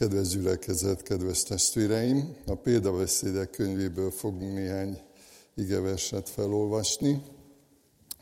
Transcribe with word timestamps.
Kedves 0.00 0.28
gyülekezet, 0.28 1.02
kedves 1.02 1.42
testvéreim! 1.42 2.36
A 2.46 2.54
példabeszédek 2.54 3.50
könyvéből 3.50 4.10
fogunk 4.10 4.54
néhány 4.54 5.00
igeverset 5.54 6.28
felolvasni. 6.28 7.22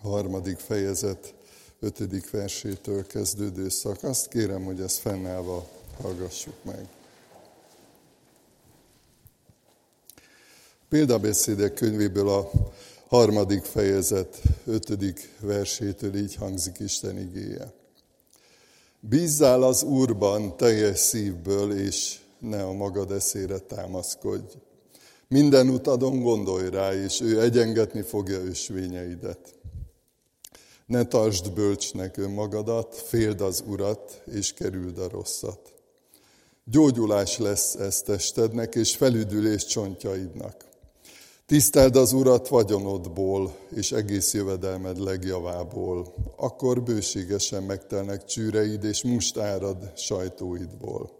A 0.02 0.08
harmadik 0.08 0.58
fejezet 0.58 1.34
ötödik 1.80 2.30
versétől 2.30 3.06
kezdődő 3.06 3.68
szakaszt. 3.68 4.28
Kérem, 4.28 4.64
hogy 4.64 4.80
ezt 4.80 4.98
fennállva 4.98 5.68
hallgassuk 6.00 6.64
meg. 6.64 6.88
Példabeszédek 10.88 11.74
könyvéből 11.74 12.28
a 12.28 12.50
harmadik 13.08 13.64
fejezet 13.64 14.42
ötödik 14.66 15.34
versétől 15.40 16.16
így 16.16 16.34
hangzik 16.34 16.78
Isten 16.78 17.18
igéje. 17.18 17.72
Bízzál 19.00 19.62
az 19.62 19.82
Úrban 19.82 20.56
teljes 20.56 20.98
szívből, 20.98 21.72
és 21.72 22.18
ne 22.38 22.62
a 22.62 22.72
magad 22.72 23.10
eszére 23.10 23.58
támaszkodj. 23.58 24.54
Minden 25.28 25.68
utadon 25.68 26.20
gondolj 26.20 26.70
rá, 26.70 26.92
és 26.92 27.20
ő 27.20 27.40
egyengetni 27.40 28.02
fogja 28.02 28.44
ösvényeidet. 28.44 29.54
Ne 30.86 31.04
tartsd 31.04 31.52
bölcsnek 31.52 32.16
önmagadat, 32.16 32.94
féld 32.94 33.40
az 33.40 33.64
Urat, 33.66 34.22
és 34.32 34.52
kerüld 34.52 34.98
a 34.98 35.08
rosszat. 35.08 35.74
Gyógyulás 36.64 37.38
lesz 37.38 37.74
ez 37.74 38.02
testednek, 38.02 38.74
és 38.74 38.96
felüdülés 38.96 39.66
csontjaidnak. 39.66 40.67
Tiszteld 41.48 41.96
az 41.96 42.12
Urat 42.12 42.48
vagyonodból, 42.48 43.56
és 43.74 43.92
egész 43.92 44.34
jövedelmed 44.34 44.98
legjavából. 44.98 46.14
Akkor 46.36 46.82
bőségesen 46.82 47.62
megtelnek 47.62 48.24
csűreid, 48.24 48.84
és 48.84 49.02
must 49.02 49.36
árad 49.36 49.92
sajtóidból. 49.96 51.10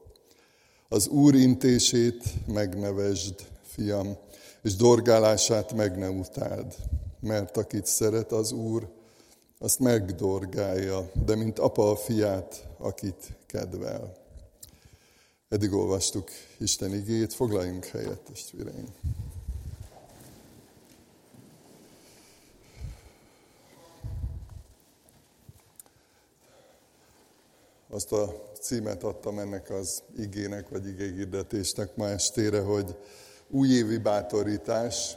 Az 0.89 1.07
Úr 1.07 1.35
intését 1.35 2.23
megnevesd, 2.47 3.35
fiam, 3.63 4.17
és 4.63 4.77
dorgálását 4.77 5.73
meg 5.73 5.99
ne 5.99 6.11
utáld, 6.11 6.75
mert 7.21 7.57
akit 7.57 7.87
szeret 7.87 8.33
az 8.33 8.53
Úr, 8.53 8.89
azt 9.59 9.79
megdorgálja, 9.79 11.11
de 11.27 11.37
mint 11.37 11.59
apa 11.59 11.91
a 11.91 11.97
fiát, 11.97 12.69
akit 12.79 13.37
kedvel. 13.47 14.17
Eddig 15.49 15.73
olvastuk 15.73 16.29
Isten 16.59 16.95
igét, 16.95 17.33
foglaljunk 17.33 17.85
helyet, 17.85 18.21
testvéreim. 18.21 18.89
Azt 27.99 28.13
a 28.13 28.51
címet 28.61 29.03
adtam 29.03 29.39
ennek 29.39 29.71
az 29.71 30.03
igének, 30.19 30.69
vagy 30.69 30.87
igéhirdetésnek 30.87 31.97
ma 31.97 32.09
estére, 32.09 32.61
hogy 32.61 32.97
újévi 33.51 33.97
bátorítás, 33.97 35.17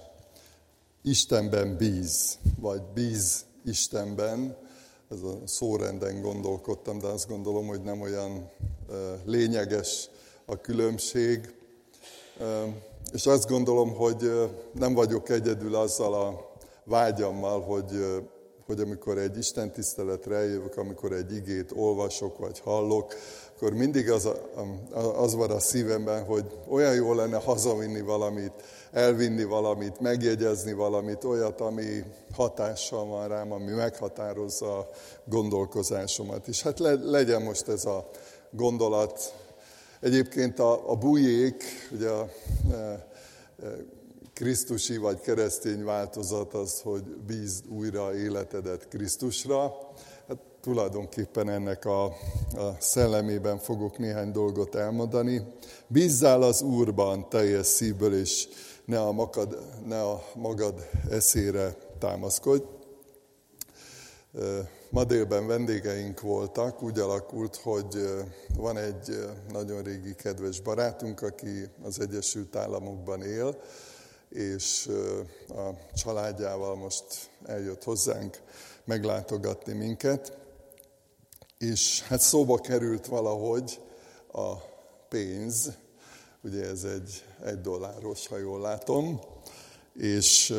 Istenben 1.04 1.78
bíz, 1.78 2.38
vagy 2.60 2.82
bíz 2.94 3.46
Istenben. 3.66 4.58
Ez 5.12 5.22
a 5.22 5.48
szórenden 5.48 6.22
gondolkodtam, 6.22 7.00
de 7.00 7.08
azt 7.08 7.28
gondolom, 7.28 7.68
hogy 7.68 7.82
nem 7.82 8.02
olyan 8.02 8.50
lényeges 9.26 10.10
a 10.45 10.62
különbség. 10.62 11.54
És 13.14 13.26
azt 13.26 13.48
gondolom, 13.48 13.95
hogy 13.95 14.50
nem 14.73 14.94
vagyok 14.94 15.30
egyedül 15.30 15.76
azzal 15.76 16.14
a 16.14 16.56
vágyammal, 16.84 17.62
hogy 17.62 18.22
hogy 18.72 18.80
amikor 18.80 19.17
egy 19.17 19.38
Isten 19.38 19.72
tiszteletre 19.72 20.36
eljövök, 20.36 20.77
amikor 20.77 21.11
egy 21.11 21.36
igét 21.36 21.72
olvasok 21.75 22.38
vagy 22.38 22.59
hallok, 22.59 23.14
akkor 23.55 23.73
mindig 23.73 24.11
az, 24.11 24.25
a, 24.25 25.22
az 25.22 25.36
van 25.36 25.52
a 25.52 25.59
szívemben, 25.59 26.25
hogy 26.25 26.45
olyan 26.67 26.94
jó 26.94 27.14
lenne 27.14 27.38
hazavinni 27.38 28.02
valamit, 28.02 28.52
elvinni 28.92 29.44
valamit, 29.44 29.99
megjegyezni 29.99 30.73
valamit, 30.73 31.23
olyat, 31.23 31.61
ami 31.61 32.04
hatással 32.33 33.05
van 33.05 33.27
rám, 33.27 33.52
ami 33.52 33.71
meghatározza 33.71 34.77
a 34.77 34.89
gondolkozásomat. 35.26 36.48
És 36.48 36.61
hát 36.61 36.80
le, 36.80 36.93
legyen 36.93 37.42
most 37.42 37.67
ez 37.67 37.86
a 37.86 38.10
gondolat. 38.52 39.33
Egyébként 39.99 40.60
a, 40.60 40.92
a 40.92 40.95
bujék, 40.95 41.64
ugye 41.92 42.10
a, 42.10 42.30
a, 42.71 42.76
a 43.65 44.01
krisztusi 44.42 44.98
vagy 44.98 45.20
keresztény 45.20 45.84
változat 45.84 46.54
az, 46.54 46.82
hogy 46.82 47.04
bízd 47.04 47.66
újra 47.70 48.16
életedet 48.16 48.88
Krisztusra. 48.88 49.74
Hát 50.28 50.38
tulajdonképpen 50.62 51.50
ennek 51.50 51.86
a, 51.86 52.06
a 52.06 52.76
szellemében 52.80 53.58
fogok 53.58 53.98
néhány 53.98 54.32
dolgot 54.32 54.76
elmondani. 54.76 55.42
Bízzál 55.88 56.42
az 56.42 56.62
Úrban 56.62 57.30
teljes 57.30 57.66
szívből, 57.66 58.14
és 58.14 58.48
ne 58.86 59.02
a 59.02 59.12
magad, 59.12 59.60
ne 59.86 60.02
a 60.02 60.24
magad 60.36 60.90
eszére 61.10 61.76
támaszkodj. 62.00 62.64
Ma 64.90 65.04
délben 65.04 65.48
vendégeink 65.48 66.22
voltak, 66.22 66.84
úgy 66.84 67.00
alakult, 67.00 67.56
hogy 67.56 67.98
van 68.58 68.78
egy 68.78 69.26
nagyon 69.52 69.84
régi 69.84 70.16
kedves 70.16 70.62
barátunk, 70.62 71.22
aki 71.22 71.68
az 71.84 72.00
Egyesült 72.00 72.56
Államokban 72.56 73.22
él, 73.22 73.62
és 74.31 74.89
a 75.47 75.93
családjával 75.93 76.75
most 76.75 77.30
eljött 77.45 77.83
hozzánk 77.83 78.37
meglátogatni 78.86 79.73
minket, 79.73 80.37
és 81.58 82.02
hát 82.02 82.19
szóba 82.19 82.58
került 82.58 83.05
valahogy 83.05 83.81
a 84.31 84.55
pénz, 85.09 85.71
ugye 86.42 86.65
ez 86.65 86.83
egy 86.83 87.23
egy 87.45 87.61
dolláros, 87.61 88.27
ha 88.27 88.37
jól 88.37 88.61
látom, 88.61 89.19
és 89.95 90.53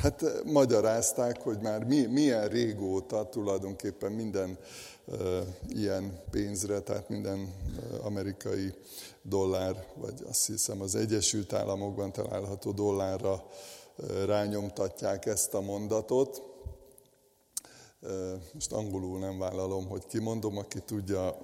hát 0.00 0.24
magyarázták, 0.44 1.40
hogy 1.40 1.58
már 1.60 1.84
mi, 1.84 2.06
milyen 2.06 2.48
régóta 2.48 3.28
tulajdonképpen 3.28 4.12
minden 4.12 4.58
ilyen 5.68 6.20
pénzre, 6.30 6.80
tehát 6.80 7.08
minden 7.08 7.54
amerikai 8.02 8.74
dollár, 9.22 9.86
vagy 9.96 10.24
azt 10.28 10.46
hiszem 10.46 10.80
az 10.80 10.94
Egyesült 10.94 11.52
Államokban 11.52 12.12
található 12.12 12.72
dollárra 12.72 13.44
rányomtatják 14.26 15.26
ezt 15.26 15.54
a 15.54 15.60
mondatot. 15.60 16.42
Most 18.52 18.72
angolul 18.72 19.18
nem 19.18 19.38
vállalom, 19.38 19.86
hogy 19.88 20.06
kimondom, 20.06 20.56
aki 20.56 20.80
tudja, 20.80 21.36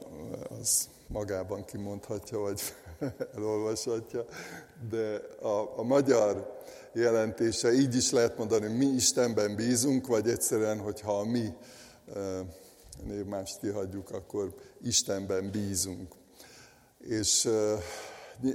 az 0.60 0.88
magában 1.06 1.64
kimondhatja, 1.64 2.38
vagy 2.38 2.60
elolvashatja, 3.34 4.24
de 4.90 5.20
a, 5.42 5.78
a 5.78 5.82
magyar 5.82 6.56
jelentése 6.92 7.72
így 7.72 7.94
is 7.94 8.10
lehet 8.10 8.38
mondani, 8.38 8.66
mi 8.66 8.86
Istenben 8.86 9.56
bízunk, 9.56 10.06
vagy 10.06 10.28
egyszerűen, 10.28 10.78
hogyha 10.78 11.18
a 11.18 11.24
mi 11.24 11.52
névmást 13.04 13.60
kihagyjuk, 13.60 14.10
akkor 14.10 14.54
Istenben 14.82 15.50
bízunk. 15.50 16.12
És 16.98 17.48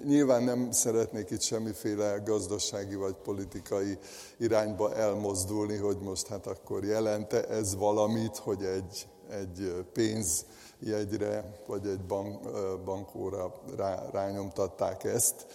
nyilván 0.06 0.44
nem 0.44 0.72
szeretnék 0.72 1.30
itt 1.30 1.42
semmiféle 1.42 2.22
gazdasági 2.26 2.96
vagy 2.96 3.14
politikai 3.14 3.98
irányba 4.38 4.96
elmozdulni, 4.96 5.78
hogy 5.78 5.98
most 5.98 6.28
hát 6.28 6.48
akkor 6.48 6.84
jelente 6.84 7.48
ez 7.48 7.76
valamit, 7.76 8.38
hogy 8.38 8.64
egy, 8.64 9.08
egy 9.30 9.86
pénzjegyre 9.94 11.62
vagy 11.68 11.88
egy 11.88 12.02
bank, 12.02 12.42
bankóra 12.84 13.62
rá, 13.78 14.10
rányomtatták 14.12 15.04
ezt. 15.04 15.46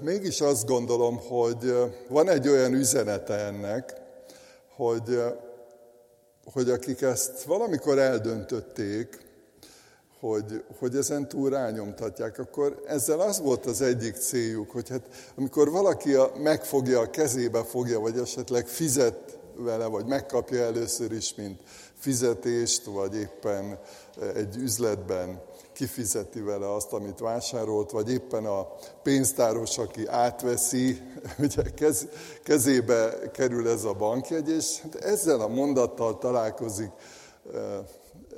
Mégis 0.00 0.40
azt 0.40 0.66
gondolom, 0.66 1.18
hogy 1.18 1.74
van 2.08 2.28
egy 2.28 2.48
olyan 2.48 2.72
üzenete 2.72 3.34
ennek, 3.34 3.94
hogy 4.76 5.22
hogy 6.44 6.70
akik 6.70 7.00
ezt 7.00 7.42
valamikor 7.42 7.98
eldöntötték, 7.98 9.18
hogy, 10.20 10.64
hogy 10.78 10.96
ezen 10.96 11.28
túl 11.28 11.50
rányomtatják, 11.50 12.38
akkor 12.38 12.82
ezzel 12.86 13.20
az 13.20 13.40
volt 13.40 13.66
az 13.66 13.80
egyik 13.80 14.14
céljuk, 14.14 14.70
hogy 14.70 14.88
hát 14.88 15.32
amikor 15.36 15.70
valaki 15.70 16.14
a, 16.14 16.32
megfogja, 16.36 17.00
a 17.00 17.10
kezébe 17.10 17.64
fogja, 17.64 18.00
vagy 18.00 18.18
esetleg 18.18 18.66
fizet 18.66 19.38
vele, 19.56 19.86
vagy 19.86 20.06
megkapja 20.06 20.64
először 20.64 21.12
is, 21.12 21.34
mint 21.34 21.60
fizetést, 21.98 22.84
vagy 22.84 23.14
éppen 23.14 23.78
egy 24.34 24.56
üzletben 24.56 25.42
kifizeti 25.80 26.40
vele 26.40 26.74
azt, 26.74 26.92
amit 26.92 27.18
vásárolt, 27.18 27.90
vagy 27.90 28.10
éppen 28.10 28.44
a 28.46 28.68
pénztáros, 29.02 29.78
aki 29.78 30.06
átveszi, 30.06 31.02
ugye 31.38 31.62
kez, 31.74 32.08
kezébe 32.42 33.30
kerül 33.32 33.68
ez 33.68 33.84
a 33.84 33.92
bankjegy, 33.92 34.48
és 34.48 34.80
hát 34.80 34.94
ezzel 34.94 35.40
a 35.40 35.48
mondattal 35.48 36.18
találkozik 36.18 36.90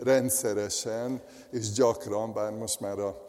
rendszeresen 0.03 1.23
és 1.51 1.73
gyakran, 1.73 2.33
bár 2.33 2.53
most 2.53 2.81
már 2.81 2.99
a, 2.99 3.27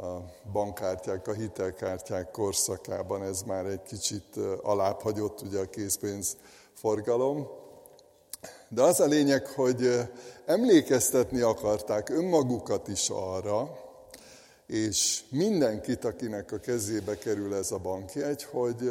a 0.00 0.24
bankkártyák, 0.52 1.28
a 1.28 1.32
hitelkártyák 1.32 2.30
korszakában 2.30 3.22
ez 3.22 3.42
már 3.42 3.66
egy 3.66 3.82
kicsit 3.82 4.36
alábbhagyott, 4.62 5.40
ugye 5.40 5.60
a 5.60 5.70
készpénz 5.70 6.36
forgalom, 6.72 7.48
De 8.68 8.82
az 8.82 9.00
a 9.00 9.06
lényeg, 9.06 9.46
hogy 9.46 10.08
emlékeztetni 10.46 11.40
akarták 11.40 12.08
önmagukat 12.08 12.88
is 12.88 13.08
arra, 13.10 13.82
és 14.66 15.22
mindenkit, 15.30 16.04
akinek 16.04 16.52
a 16.52 16.58
kezébe 16.58 17.18
kerül 17.18 17.54
ez 17.54 17.70
a 17.70 17.78
bankjegy, 17.78 18.42
hogy, 18.42 18.90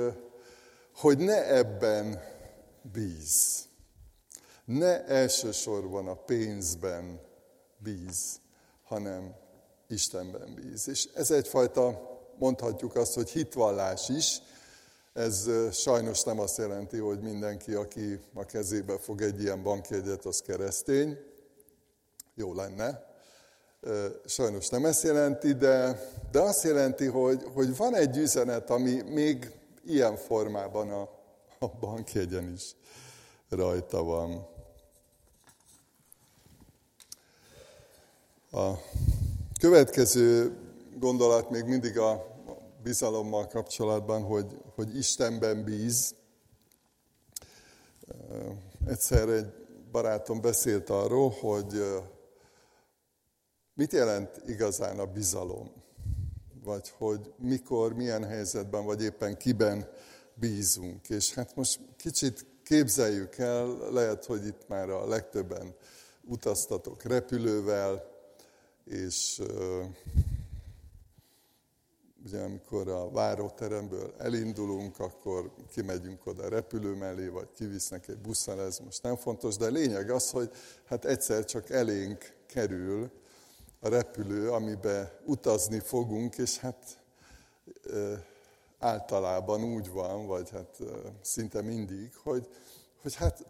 hogy 0.96 1.18
ne 1.18 1.56
ebben 1.56 2.22
bíz. 2.94 3.66
Ne 4.66 5.06
elsősorban 5.06 6.08
a 6.08 6.16
pénzben 6.16 7.22
bíz, 7.78 8.40
hanem 8.84 9.36
Istenben 9.88 10.54
bíz. 10.56 10.88
És 10.88 11.08
ez 11.14 11.32
egyfajta, 11.32 12.10
mondhatjuk 12.38 12.96
azt, 12.96 13.14
hogy 13.14 13.30
hitvallás 13.30 14.10
is, 14.10 14.42
ez 15.14 15.50
sajnos 15.72 16.24
nem 16.24 16.40
azt 16.40 16.58
jelenti, 16.58 16.98
hogy 16.98 17.20
mindenki, 17.20 17.74
aki 17.74 18.20
a 18.34 18.46
kezébe 18.46 18.98
fog 18.98 19.22
egy 19.22 19.42
ilyen 19.42 19.64
bankjegyet, 19.64 20.26
az 20.26 20.42
keresztény. 20.42 21.18
Jó 22.36 22.54
lenne. 22.54 23.10
Sajnos 24.26 24.70
nem 24.70 24.86
ezt 24.86 25.04
jelenti, 25.04 25.54
de, 25.54 26.02
de 26.32 26.40
azt 26.40 26.64
jelenti, 26.64 27.06
hogy, 27.06 27.44
hogy 27.54 27.78
van 27.78 27.96
egy 27.96 28.18
üzenet, 28.18 28.70
ami 28.70 29.02
még 29.02 29.52
ilyen 29.86 30.16
formában 30.16 30.92
a, 30.92 31.10
a 31.60 31.68
bankjegyen 31.80 32.54
is 32.54 32.76
rajta 33.50 34.04
van. 34.04 34.48
A 38.52 38.74
következő 39.60 40.58
gondolat 41.00 41.50
még 41.50 41.64
mindig 41.64 41.98
a 41.98 42.26
bizalommal 42.84 43.48
kapcsolatban, 43.48 44.24
hogy, 44.24 44.62
hogy 44.76 44.98
Istenben 44.98 45.64
bíz. 45.64 46.16
Egyszer 48.88 49.30
egy 49.30 49.54
barátom 49.92 50.42
beszélt 50.42 50.90
arról, 50.90 51.30
hogy 51.30 51.84
mit 53.82 53.94
jelent 53.94 54.42
igazán 54.48 55.00
a 55.00 55.06
bizalom, 55.06 55.72
vagy 56.64 56.94
hogy 56.98 57.34
mikor, 57.38 57.94
milyen 57.94 58.24
helyzetben, 58.24 58.86
vagy 58.86 59.04
éppen 59.04 59.38
kiben 59.38 59.90
bízunk. 60.34 61.10
És 61.10 61.34
hát 61.34 61.56
most 61.56 61.80
kicsit 61.98 62.46
képzeljük 62.64 63.38
el, 63.38 63.78
lehet, 63.92 64.26
hogy 64.26 64.46
itt 64.46 64.68
már 64.68 64.90
a 64.90 65.08
legtöbben 65.08 65.76
utaztatok 66.24 67.04
repülővel, 67.04 68.04
és 68.86 69.42
ugye 72.26 72.40
amikor 72.40 72.88
a 72.88 73.10
váróteremből 73.12 74.14
elindulunk, 74.18 75.00
akkor 75.00 75.52
kimegyünk 75.70 76.26
oda 76.26 76.50
repülő 76.50 76.96
mellé, 76.96 77.28
vagy 77.28 77.48
kivisznek 77.56 78.08
egy 78.08 78.20
busszal, 78.20 78.62
ez 78.62 78.80
most 78.80 79.04
nem 79.04 79.16
fontos, 79.16 79.58
de 79.58 79.68
lényeg 79.68 80.10
az, 80.10 80.30
hogy 80.30 80.52
hát 80.86 81.06
egyszer 81.06 81.46
csak 81.46 81.70
elénk 81.70 82.34
kerül 82.46 83.20
a 83.84 83.90
repülő, 83.90 84.52
amibe 84.52 85.20
utazni 85.26 85.80
fogunk, 85.80 86.38
és 86.38 86.58
hát 86.58 87.00
általában 88.80 89.64
úgy 89.64 89.92
van, 89.92 90.28
vagy 90.28 90.50
hát 90.50 90.78
szinte 91.22 91.62
mindig, 91.62 92.16
hogy, 92.24 92.48
hogy 93.02 93.16
hát 93.16 93.46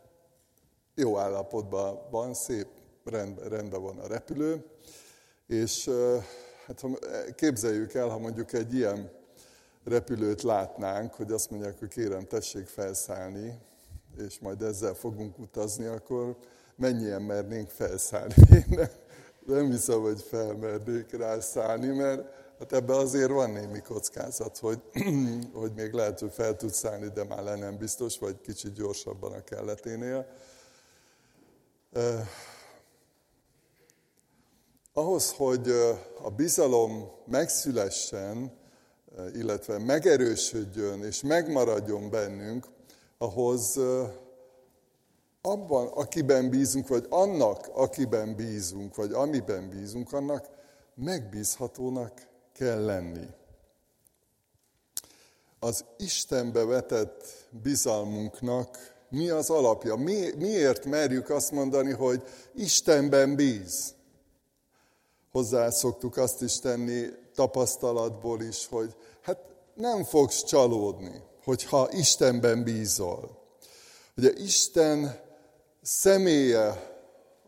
jó 0.95 1.17
állapotban 1.17 1.99
van, 2.09 2.33
szép 2.33 2.67
rendben, 3.03 3.49
rendben 3.49 3.81
van 3.81 3.99
a 3.99 4.07
repülő, 4.07 4.65
és 5.47 5.89
hát 6.65 6.83
képzeljük 7.35 7.93
el, 7.93 8.07
ha 8.07 8.17
mondjuk 8.17 8.53
egy 8.53 8.73
ilyen 8.73 9.11
repülőt 9.83 10.41
látnánk, 10.41 11.13
hogy 11.13 11.31
azt 11.31 11.49
mondják, 11.49 11.79
hogy 11.79 11.87
kérem, 11.87 12.27
tessék 12.27 12.67
felszállni, 12.67 13.59
és 14.17 14.39
majd 14.39 14.61
ezzel 14.61 14.93
fogunk 14.93 15.39
utazni, 15.39 15.85
akkor 15.85 16.37
mennyien 16.75 17.21
mernénk 17.21 17.69
felszállni. 17.69 18.33
Én 18.53 18.89
nem, 19.45 19.71
hiszem, 19.71 20.01
hogy 20.01 20.21
felmernék 20.21 21.11
rászállni, 21.11 21.87
mert 21.87 22.21
hát 22.59 22.73
ebben 22.73 22.97
azért 22.97 23.29
van 23.29 23.49
némi 23.49 23.81
kockázat, 23.81 24.57
hogy, 24.57 24.81
hogy 25.61 25.71
még 25.75 25.91
lehet, 25.91 26.19
hogy 26.19 26.31
fel 26.31 26.55
tudsz 26.55 26.77
szállni, 26.77 27.07
de 27.07 27.23
már 27.23 27.43
le 27.43 27.55
nem 27.55 27.77
biztos, 27.77 28.17
vagy 28.17 28.41
kicsit 28.41 28.73
gyorsabban 28.73 29.31
a 29.33 29.43
kelleténél. 29.43 30.27
Ahhoz, 34.93 35.31
hogy 35.31 35.69
a 36.21 36.29
bizalom 36.29 37.11
megszülessen, 37.25 38.59
illetve 39.33 39.77
megerősödjön 39.77 41.03
és 41.03 41.21
megmaradjon 41.21 42.09
bennünk, 42.09 42.67
ahhoz 43.17 43.79
abban, 45.41 45.87
akiben 45.87 46.49
bízunk, 46.49 46.87
vagy 46.87 47.05
annak, 47.09 47.69
akiben 47.73 48.35
bízunk, 48.35 48.95
vagy 48.95 49.11
amiben 49.11 49.69
bízunk, 49.69 50.13
annak 50.13 50.49
megbízhatónak 50.95 52.27
kell 52.53 52.85
lenni. 52.85 53.27
Az 55.59 55.85
Istenbe 55.97 56.65
vetett 56.65 57.23
bizalmunknak 57.49 58.99
mi 59.09 59.29
az 59.29 59.49
alapja? 59.49 59.95
Mi, 59.95 60.31
miért 60.37 60.85
merjük 60.85 61.29
azt 61.29 61.51
mondani, 61.51 61.91
hogy 61.91 62.23
Istenben 62.53 63.35
bíz? 63.35 63.95
hozzá 65.31 65.69
szoktuk 65.69 66.17
azt 66.17 66.41
is 66.41 66.59
tenni 66.59 67.09
tapasztalatból 67.35 68.41
is, 68.41 68.67
hogy 68.67 68.95
hát 69.21 69.37
nem 69.73 70.03
fogsz 70.03 70.43
csalódni, 70.43 71.21
hogyha 71.43 71.89
Istenben 71.91 72.63
bízol. 72.63 73.39
Ugye 74.17 74.31
Isten 74.37 75.19
személye 75.81 76.89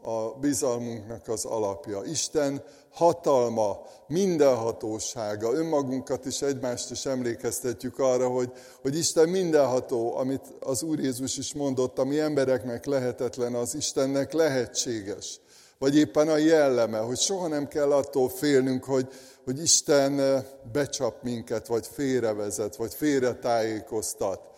a 0.01 0.39
bizalmunknak 0.39 1.27
az 1.27 1.45
alapja. 1.45 2.01
Isten 2.03 2.63
hatalma, 2.91 3.81
mindenhatósága, 4.07 5.53
önmagunkat 5.53 6.25
is, 6.25 6.41
egymást 6.41 6.91
is 6.91 7.06
emlékeztetjük 7.06 8.00
arra, 8.00 8.27
hogy, 8.27 8.51
hogy 8.81 8.97
Isten 8.97 9.30
mindenható, 9.30 10.15
amit 10.18 10.53
az 10.59 10.83
Úr 10.83 11.00
Jézus 11.00 11.38
is 11.38 11.53
mondott, 11.53 12.00
ami 12.00 12.19
embereknek 12.19 12.85
lehetetlen, 12.85 13.53
az 13.53 13.75
Istennek 13.75 14.33
lehetséges 14.33 15.39
vagy 15.83 15.95
éppen 15.97 16.29
a 16.29 16.38
jelleme, 16.38 16.97
hogy 16.97 17.18
soha 17.18 17.47
nem 17.47 17.68
kell 17.68 17.91
attól 17.91 18.29
félnünk, 18.29 18.83
hogy, 18.83 19.07
hogy 19.44 19.62
Isten 19.62 20.44
becsap 20.71 21.24
minket, 21.24 21.68
vagy 21.68 21.88
félrevezet, 21.88 22.75
vagy 22.75 22.94
félretájékoztat. 22.94 24.52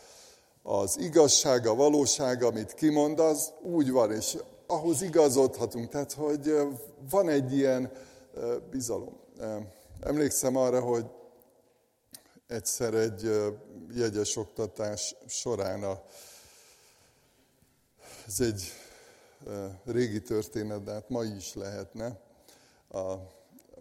Az 0.67 0.97
igazság, 0.99 1.67
a 1.67 1.75
valóság, 1.75 2.43
amit 2.43 2.73
kimond, 2.73 3.19
az 3.19 3.51
úgy 3.61 3.91
van, 3.91 4.11
és 4.11 4.37
ahhoz 4.67 5.01
igazodhatunk. 5.01 5.89
Tehát, 5.89 6.13
hogy 6.13 6.53
van 7.09 7.29
egy 7.29 7.53
ilyen 7.53 7.91
bizalom. 8.69 9.17
Emlékszem 9.99 10.55
arra, 10.55 10.81
hogy 10.81 11.05
egyszer 12.47 12.93
egy 12.93 13.31
jegyes 13.95 14.35
oktatás 14.35 15.15
során 15.27 15.83
a, 15.83 16.01
ez 18.27 18.39
egy 18.39 18.71
régi 19.85 20.21
történet, 20.21 20.83
de 20.83 20.91
hát 20.91 21.09
ma 21.09 21.23
is 21.23 21.53
lehetne. 21.53 22.19
A 22.89 23.13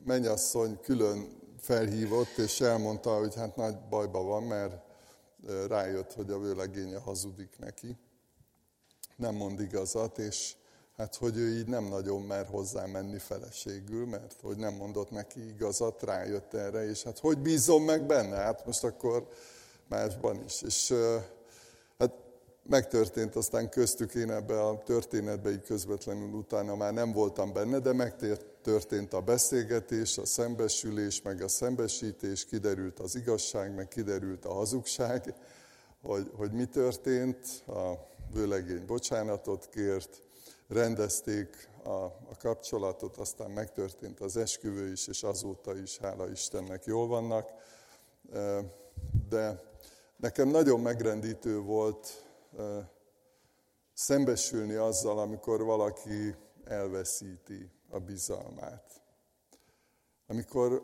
mennyasszony 0.05 0.81
külön 0.81 1.43
felhívott, 1.61 2.37
és 2.37 2.61
elmondta, 2.61 3.19
hogy 3.19 3.35
hát 3.35 3.57
nagy 3.57 3.77
bajba 3.89 4.23
van, 4.23 4.43
mert 4.43 4.84
rájött, 5.69 6.13
hogy 6.13 6.31
a 6.31 6.39
vőlegénye 6.39 6.99
hazudik 6.99 7.59
neki. 7.59 7.97
Nem 9.17 9.35
mond 9.35 9.61
igazat, 9.61 10.19
és 10.19 10.55
hát 10.97 11.15
hogy 11.15 11.37
ő 11.37 11.59
így 11.59 11.67
nem 11.67 11.85
nagyon 11.85 12.23
mer 12.23 12.47
hozzá 12.47 12.87
menni 12.87 13.19
feleségül, 13.19 14.07
mert 14.07 14.41
hogy 14.43 14.57
nem 14.57 14.75
mondott 14.75 15.11
neki 15.11 15.49
igazat, 15.49 16.03
rájött 16.03 16.55
erre, 16.55 16.89
és 16.89 17.03
hát 17.03 17.19
hogy 17.19 17.39
bízom 17.39 17.85
meg 17.85 18.07
benne? 18.07 18.37
Hát 18.37 18.67
most 18.67 18.85
akkor 18.85 19.29
másban 19.89 20.45
is. 20.45 20.63
És 20.63 20.95
megtörtént 22.69 23.37
aztán 23.37 23.69
köztük 23.69 24.15
én 24.15 24.31
ebbe 24.31 24.63
a 24.63 24.83
történetbe 24.83 25.51
így 25.51 25.63
közvetlenül 25.63 26.33
utána 26.33 26.75
már 26.75 26.93
nem 26.93 27.13
voltam 27.13 27.53
benne, 27.53 27.79
de 27.79 27.93
megtörtént 28.65 29.13
a 29.13 29.21
beszélgetés, 29.21 30.19
a 30.19 30.27
szembesülés, 30.27 31.23
meg 31.23 31.43
a 31.43 31.49
szembesítés, 31.49 32.45
kiderült 32.45 32.99
az 32.99 33.15
igazság, 33.15 33.75
meg 33.75 33.89
kiderült 33.89 34.45
a 34.45 34.53
hazugság, 34.53 35.35
hogy, 36.03 36.31
hogy 36.37 36.53
mi 36.53 36.65
történt. 36.65 37.63
A 37.67 37.93
vőlegény 38.33 38.87
bocsánatot 38.87 39.69
kért, 39.69 40.23
rendezték 40.69 41.69
a, 41.83 41.89
a 42.05 42.37
kapcsolatot, 42.39 43.17
aztán 43.17 43.51
megtörtént 43.51 44.21
az 44.21 44.37
esküvő 44.37 44.91
is, 44.91 45.07
és 45.07 45.23
azóta 45.23 45.77
is, 45.77 45.99
hála 45.99 46.31
Istennek, 46.31 46.85
jól 46.85 47.07
vannak. 47.07 47.51
De 49.29 49.61
nekem 50.17 50.49
nagyon 50.49 50.81
megrendítő 50.81 51.59
volt 51.59 52.25
szembesülni 53.95 54.75
azzal, 54.75 55.19
amikor 55.19 55.65
valaki 55.65 56.35
elveszíti 56.65 57.74
a 57.91 57.99
bizalmát. 57.99 59.03
Amikor 60.27 60.83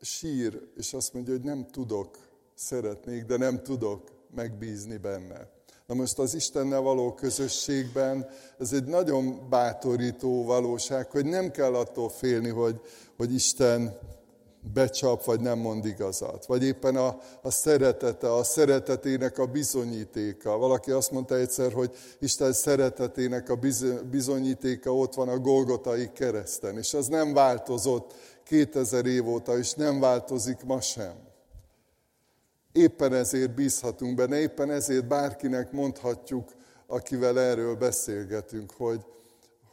sír, 0.00 0.70
és 0.76 0.92
azt 0.92 1.12
mondja, 1.12 1.32
hogy 1.32 1.42
nem 1.42 1.66
tudok, 1.66 2.18
szeretnék, 2.54 3.24
de 3.24 3.36
nem 3.36 3.62
tudok 3.62 4.10
megbízni 4.34 4.96
benne. 4.96 5.50
Na 5.86 5.94
most 5.94 6.18
az 6.18 6.34
Istennel 6.34 6.80
való 6.80 7.14
közösségben 7.14 8.28
ez 8.58 8.72
egy 8.72 8.84
nagyon 8.84 9.48
bátorító 9.48 10.44
valóság, 10.44 11.10
hogy 11.10 11.24
nem 11.24 11.50
kell 11.50 11.74
attól 11.74 12.08
félni, 12.08 12.48
hogy, 12.48 12.80
hogy 13.16 13.34
Isten 13.34 13.98
becsap, 14.72 15.24
vagy 15.24 15.40
nem 15.40 15.58
mond 15.58 15.84
igazat. 15.84 16.46
Vagy 16.46 16.64
éppen 16.64 16.96
a, 16.96 17.18
a 17.42 17.50
szeretete, 17.50 18.34
a 18.34 18.42
szeretetének 18.42 19.38
a 19.38 19.46
bizonyítéka. 19.46 20.58
Valaki 20.58 20.90
azt 20.90 21.10
mondta 21.10 21.34
egyszer, 21.34 21.72
hogy 21.72 21.96
Isten 22.18 22.52
szeretetének 22.52 23.48
a 23.48 23.58
bizonyítéka 24.10 24.94
ott 24.94 25.14
van 25.14 25.28
a 25.28 25.38
Golgotai 25.38 26.10
kereszten, 26.12 26.78
és 26.78 26.94
az 26.94 27.06
nem 27.06 27.34
változott 27.34 28.14
2000 28.44 29.06
év 29.06 29.28
óta, 29.28 29.58
és 29.58 29.74
nem 29.74 30.00
változik 30.00 30.64
ma 30.64 30.80
sem. 30.80 31.14
Éppen 32.72 33.14
ezért 33.14 33.54
bízhatunk 33.54 34.14
benne, 34.14 34.38
éppen 34.38 34.70
ezért 34.70 35.06
bárkinek 35.06 35.72
mondhatjuk, 35.72 36.48
akivel 36.86 37.40
erről 37.40 37.74
beszélgetünk, 37.74 38.72
hogy, 38.76 39.04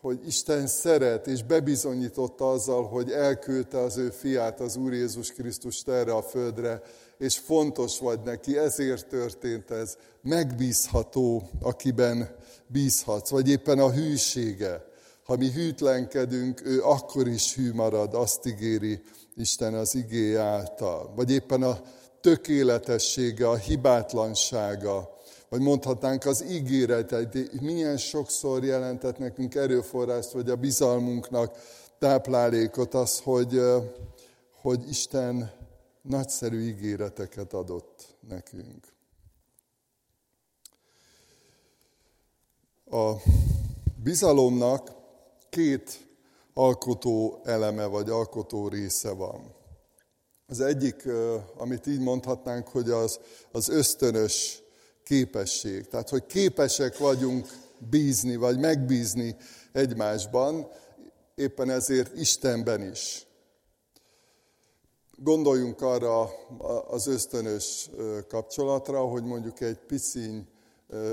hogy 0.05 0.27
Isten 0.27 0.67
szeret, 0.67 1.27
és 1.27 1.43
bebizonyította 1.43 2.49
azzal, 2.49 2.87
hogy 2.87 3.11
elküldte 3.11 3.79
az 3.79 3.97
ő 3.97 4.09
fiát, 4.09 4.59
az 4.59 4.75
Úr 4.75 4.93
Jézus 4.93 5.31
Krisztust 5.31 5.87
erre 5.87 6.13
a 6.13 6.21
földre, 6.21 6.81
és 7.17 7.37
fontos 7.37 7.99
vagy 7.99 8.19
neki, 8.25 8.57
ezért 8.57 9.07
történt 9.07 9.71
ez. 9.71 9.97
Megbízható, 10.21 11.49
akiben 11.61 12.35
bízhatsz, 12.67 13.29
vagy 13.29 13.49
éppen 13.49 13.79
a 13.79 13.91
hűsége. 13.91 14.85
Ha 15.23 15.35
mi 15.35 15.51
hűtlenkedünk, 15.51 16.61
ő 16.65 16.81
akkor 16.81 17.27
is 17.27 17.55
hű 17.55 17.73
marad, 17.73 18.13
azt 18.13 18.45
ígéri 18.45 19.01
Isten 19.35 19.73
az 19.73 19.95
igé 19.95 20.35
által. 20.35 21.13
Vagy 21.15 21.31
éppen 21.31 21.63
a 21.63 21.81
tökéletessége, 22.21 23.49
a 23.49 23.55
hibátlansága, 23.55 25.14
vagy 25.49 25.61
mondhatnánk 25.61 26.25
az 26.25 26.43
ígéretet, 26.49 27.61
milyen 27.61 27.97
sokszor 27.97 28.63
jelentett 28.63 29.17
nekünk 29.17 29.55
erőforrást, 29.55 30.31
vagy 30.31 30.49
a 30.49 30.55
bizalmunknak 30.55 31.57
táplálékot 31.99 32.93
az, 32.93 33.19
hogy, 33.19 33.61
hogy 34.61 34.89
Isten 34.89 35.51
nagyszerű 36.01 36.59
ígéreteket 36.59 37.53
adott 37.53 38.17
nekünk. 38.27 38.93
A 42.85 43.13
bizalomnak 44.03 44.91
két 45.49 46.07
alkotó 46.53 47.41
eleme 47.43 47.85
vagy 47.85 48.09
alkotó 48.09 48.67
része 48.67 49.11
van. 49.11 49.55
Az 50.47 50.59
egyik, 50.59 51.07
amit 51.57 51.87
így 51.87 51.99
mondhatnánk, 51.99 52.67
hogy 52.67 52.89
az, 52.89 53.19
az 53.51 53.69
ösztönös 53.69 54.63
képesség. 55.05 55.87
Tehát, 55.87 56.09
hogy 56.09 56.25
képesek 56.25 56.97
vagyunk 56.97 57.47
bízni, 57.89 58.35
vagy 58.35 58.59
megbízni 58.59 59.35
egymásban, 59.71 60.67
éppen 61.35 61.69
ezért 61.69 62.17
Istenben 62.17 62.81
is. 62.81 63.27
Gondoljunk 65.17 65.81
arra 65.81 66.29
az 66.87 67.07
ösztönös 67.07 67.89
kapcsolatra, 68.27 68.99
hogy 68.99 69.23
mondjuk 69.23 69.61
egy 69.61 69.77
piciny 69.77 70.47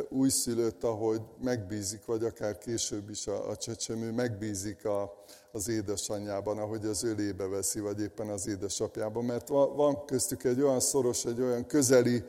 újszülött, 0.08 0.84
ahogy 0.84 1.20
megbízik, 1.42 2.04
vagy 2.04 2.25
akár 2.25 2.58
később 2.58 3.11
is 3.11 3.26
a, 3.26 3.49
a 3.49 3.56
csecsemő 3.56 4.12
megbízik 4.12 4.84
a, 4.84 5.25
az 5.52 5.68
édesanyjában, 5.68 6.58
ahogy 6.58 6.87
az 6.87 7.04
ölébe 7.04 7.46
veszi, 7.46 7.80
vagy 7.80 8.00
éppen 8.00 8.28
az 8.28 8.46
édesapjában, 8.46 9.25
mert 9.25 9.49
van 9.49 10.04
köztük 10.04 10.44
egy 10.44 10.61
olyan 10.61 10.80
szoros, 10.80 11.25
egy 11.25 11.40
olyan 11.40 11.66
közeli 11.66 12.25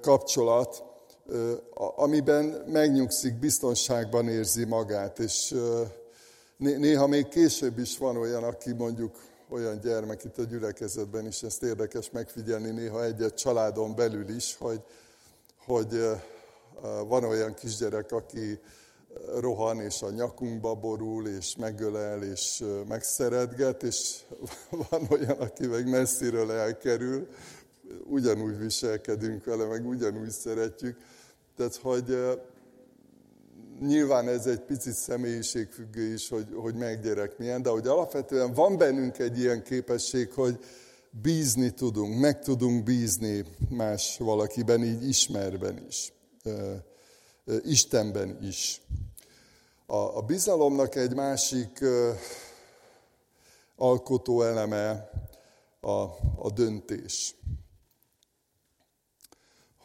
kapcsolat, 0.00 0.84
amiben 1.76 2.44
megnyugszik, 2.66 3.38
biztonságban 3.38 4.28
érzi 4.28 4.64
magát, 4.64 5.18
és 5.18 5.54
néha 6.56 7.06
még 7.06 7.28
később 7.28 7.78
is 7.78 7.98
van 7.98 8.16
olyan, 8.16 8.44
aki 8.44 8.72
mondjuk 8.72 9.16
olyan 9.48 9.80
gyermek 9.80 10.24
itt 10.24 10.38
a 10.38 10.42
gyülekezetben 10.42 11.26
is, 11.26 11.42
ezt 11.42 11.62
érdekes 11.62 12.10
megfigyelni 12.10 12.70
néha 12.70 13.04
egy 13.04 13.34
családon 13.34 13.94
belül 13.94 14.28
is, 14.28 14.56
hogy, 14.58 14.80
hogy 15.66 16.04
van 17.08 17.24
olyan 17.24 17.54
kisgyerek, 17.54 18.12
aki 18.12 18.60
rohan, 19.38 19.80
és 19.80 20.02
a 20.02 20.10
nyakunkba 20.10 20.74
borul, 20.74 21.28
és 21.28 21.56
megölel, 21.56 22.22
és 22.22 22.64
megszeretget, 22.88 23.82
és 23.82 24.20
van 24.90 25.06
olyan, 25.10 25.38
aki 25.38 25.66
meg 25.66 25.88
messziről 25.88 26.52
elkerül, 26.52 27.28
ugyanúgy 28.04 28.58
viselkedünk 28.58 29.44
vele, 29.44 29.66
meg 29.66 29.86
ugyanúgy 29.86 30.30
szeretjük. 30.30 30.96
Tehát, 31.56 31.76
hogy 31.76 32.16
nyilván 33.80 34.28
ez 34.28 34.46
egy 34.46 34.60
picit 34.60 34.94
személyiségfüggő 34.94 36.12
is, 36.12 36.28
hogy, 36.28 36.46
hogy 36.54 36.74
meggyerek 36.74 37.38
milyen, 37.38 37.62
de 37.62 37.70
hogy 37.70 37.86
alapvetően 37.86 38.54
van 38.54 38.78
bennünk 38.78 39.18
egy 39.18 39.38
ilyen 39.38 39.62
képesség, 39.62 40.32
hogy 40.32 40.58
bízni 41.22 41.70
tudunk, 41.70 42.18
meg 42.18 42.42
tudunk 42.42 42.84
bízni 42.84 43.44
más 43.68 44.18
valakiben, 44.18 44.84
így 44.84 45.08
ismerben 45.08 45.86
is, 45.88 46.12
Istenben 47.64 48.38
is. 48.42 48.82
A, 49.86 49.96
a 49.96 50.20
bizalomnak 50.20 50.94
egy 50.94 51.14
másik 51.14 51.84
alkotó 53.76 54.42
eleme 54.42 55.10
a, 55.80 55.90
a 56.36 56.50
döntés 56.54 57.34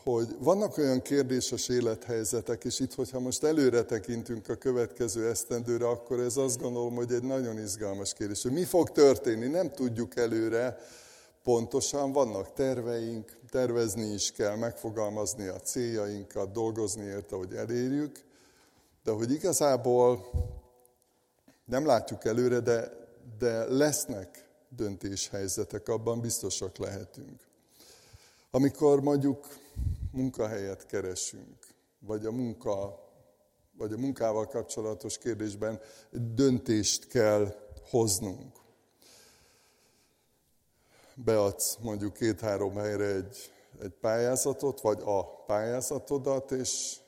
hogy 0.03 0.36
vannak 0.39 0.77
olyan 0.77 1.01
kérdéses 1.01 1.70
élethelyzetek, 1.70 2.63
és 2.63 2.79
itt, 2.79 2.93
hogyha 2.93 3.20
most 3.20 3.43
előre 3.43 3.84
tekintünk 3.84 4.50
a 4.50 4.55
következő 4.55 5.29
esztendőre, 5.29 5.88
akkor 5.88 6.20
ez 6.20 6.38
azt 6.38 6.62
gondolom, 6.62 6.96
hogy 6.96 7.12
egy 7.12 7.24
nagyon 7.24 7.58
izgalmas 7.58 8.13
kérdés, 8.13 8.41
hogy 8.41 8.51
mi 8.51 8.63
fog 8.63 8.91
történni, 8.91 9.48
nem 9.48 9.72
tudjuk 9.72 10.15
előre 10.15 10.77
pontosan, 11.43 12.12
vannak 12.12 12.53
terveink, 12.53 13.38
tervezni 13.50 14.13
is 14.13 14.31
kell, 14.31 14.55
megfogalmazni 14.55 15.48
a 15.48 15.60
céljainkat, 15.60 16.51
dolgozni 16.51 17.03
érte, 17.03 17.36
hogy 17.36 17.53
elérjük, 17.53 18.24
de 19.03 19.12
hogy 19.12 19.31
igazából 19.31 20.29
nem 21.65 21.86
látjuk 21.86 22.25
előre, 22.25 22.60
de, 22.60 22.91
de 23.39 23.65
lesznek 23.65 24.46
döntéshelyzetek, 24.70 25.88
abban 25.88 26.22
biztosak 26.22 26.77
lehetünk. 26.77 27.39
Amikor 28.51 29.01
mondjuk 29.01 29.61
munkahelyet 30.12 30.86
keresünk, 30.86 31.68
vagy 32.00 32.25
a 32.25 32.32
munka, 32.32 33.10
vagy 33.77 33.94
a 33.94 33.98
munkával 33.98 34.48
kapcsolatos 34.48 35.18
kérdésben 35.18 35.80
döntést 36.12 37.08
kell 37.08 37.56
hoznunk. 37.89 38.60
Beadsz 41.15 41.77
mondjuk 41.82 42.13
két-három 42.13 42.75
helyre 42.75 43.06
egy, 43.06 43.51
egy 43.82 43.94
pályázatot, 44.01 44.82
vagy 44.82 45.01
a 45.06 45.44
pályázatodat, 45.46 46.51
és, 46.51 47.00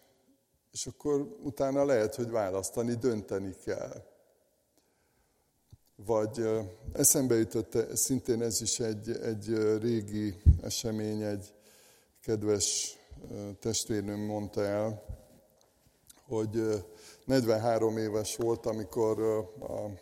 és 0.71 0.85
akkor 0.85 1.37
utána 1.43 1.85
lehet, 1.85 2.15
hogy 2.15 2.29
választani, 2.29 2.93
dönteni 2.93 3.55
kell. 3.65 4.03
Vagy 5.95 6.47
eszembe 6.93 7.35
jutott 7.35 7.95
szintén 7.95 8.41
ez 8.41 8.61
is 8.61 8.79
egy, 8.79 9.09
egy 9.09 9.77
régi 9.81 10.41
esemény, 10.61 11.21
egy, 11.21 11.53
kedves 12.23 12.97
testvérnőm 13.59 14.19
mondta 14.19 14.63
el, 14.63 15.03
hogy 16.27 16.83
43 17.25 17.97
éves 17.97 18.35
volt, 18.35 18.65
amikor 18.65 19.21
a 19.59 19.99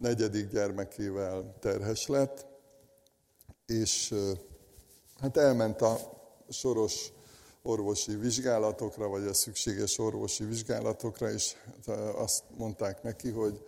negyedik 0.00 0.48
gyermekével 0.48 1.56
terhes 1.60 2.06
lett, 2.06 2.46
és 3.66 4.14
hát 5.20 5.36
elment 5.36 5.82
a 5.82 5.98
soros 6.48 7.12
orvosi 7.62 8.14
vizsgálatokra, 8.14 9.08
vagy 9.08 9.26
a 9.26 9.34
szükséges 9.34 9.98
orvosi 9.98 10.44
vizsgálatokra, 10.44 11.30
és 11.30 11.54
hát, 11.86 11.98
azt 12.14 12.44
mondták 12.56 13.02
neki, 13.02 13.30
hogy, 13.30 13.66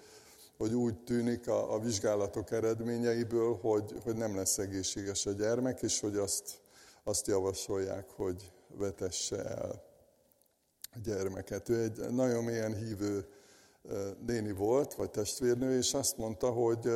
hogy 0.56 0.74
úgy 0.74 0.98
tűnik 0.98 1.48
a, 1.48 1.74
a 1.74 1.78
vizsgálatok 1.78 2.50
eredményeiből, 2.50 3.58
hogy, 3.60 3.94
hogy 4.02 4.16
nem 4.16 4.36
lesz 4.36 4.58
egészséges 4.58 5.26
a 5.26 5.32
gyermek, 5.32 5.82
és 5.82 6.00
hogy 6.00 6.16
azt 6.16 6.60
azt 7.08 7.26
javasolják, 7.26 8.10
hogy 8.10 8.52
vetesse 8.76 9.44
el 9.44 9.84
a 10.92 10.98
gyermeket. 10.98 11.68
Ő 11.68 11.82
egy 11.82 12.10
nagyon 12.10 12.44
mélyen 12.44 12.76
hívő 12.76 13.28
néni 14.26 14.52
volt, 14.52 14.94
vagy 14.94 15.10
testvérnő, 15.10 15.76
és 15.76 15.94
azt 15.94 16.16
mondta, 16.16 16.50
hogy 16.50 16.86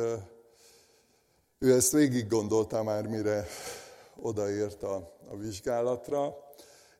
ő 1.59 1.73
ezt 1.73 1.91
végig 1.91 2.27
gondolta 2.27 2.83
már, 2.83 3.07
mire 3.07 3.47
odaért 4.15 4.83
a, 4.83 5.17
a 5.29 5.35
vizsgálatra, 5.35 6.37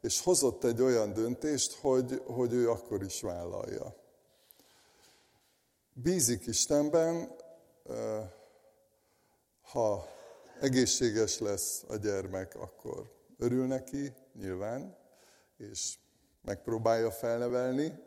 és 0.01 0.21
hozott 0.21 0.63
egy 0.63 0.81
olyan 0.81 1.13
döntést, 1.13 1.73
hogy, 1.73 2.21
hogy 2.25 2.53
ő 2.53 2.69
akkor 2.69 3.03
is 3.03 3.21
vállalja. 3.21 3.95
Bízik 5.93 6.45
Istenben, 6.45 7.35
ha 9.61 10.12
egészséges 10.63 11.39
lesz 11.39 11.83
a 11.87 11.95
gyermek, 11.95 12.55
akkor 12.55 13.11
örül 13.37 13.67
neki, 13.67 14.13
nyilván, 14.33 14.97
és 15.57 15.97
megpróbálja 16.41 17.11
felnevelni, 17.11 17.99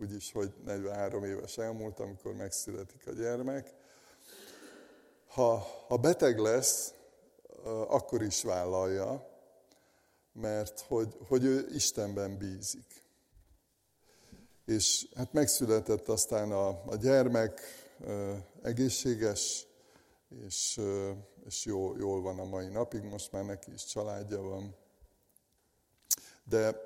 úgyis, 0.00 0.32
hogy 0.32 0.54
43 0.64 1.24
éves 1.24 1.58
elmúlt, 1.58 2.00
amikor 2.00 2.34
megszületik 2.34 3.06
a 3.06 3.12
gyermek. 3.12 3.74
Ha, 5.26 5.56
ha 5.88 5.96
beteg 5.96 6.38
lesz, 6.38 6.94
akkor 7.88 8.22
is 8.22 8.42
vállalja, 8.42 9.28
mert 10.32 10.80
hogy, 10.80 11.16
hogy 11.28 11.44
ő 11.44 11.66
Istenben 11.74 12.38
bízik. 12.38 13.04
És 14.64 15.08
hát 15.16 15.32
megszületett 15.32 16.08
aztán 16.08 16.52
a, 16.52 16.68
a 16.68 16.96
gyermek, 16.96 17.60
egészséges, 18.62 19.66
és, 20.28 20.80
és 21.44 21.64
jó, 21.64 21.96
jól 21.96 22.22
van 22.22 22.38
a 22.38 22.44
mai 22.44 22.68
napig, 22.68 23.02
most 23.02 23.32
már 23.32 23.44
neki 23.44 23.72
is 23.72 23.84
családja 23.84 24.42
van. 24.42 24.76
De 26.44 26.76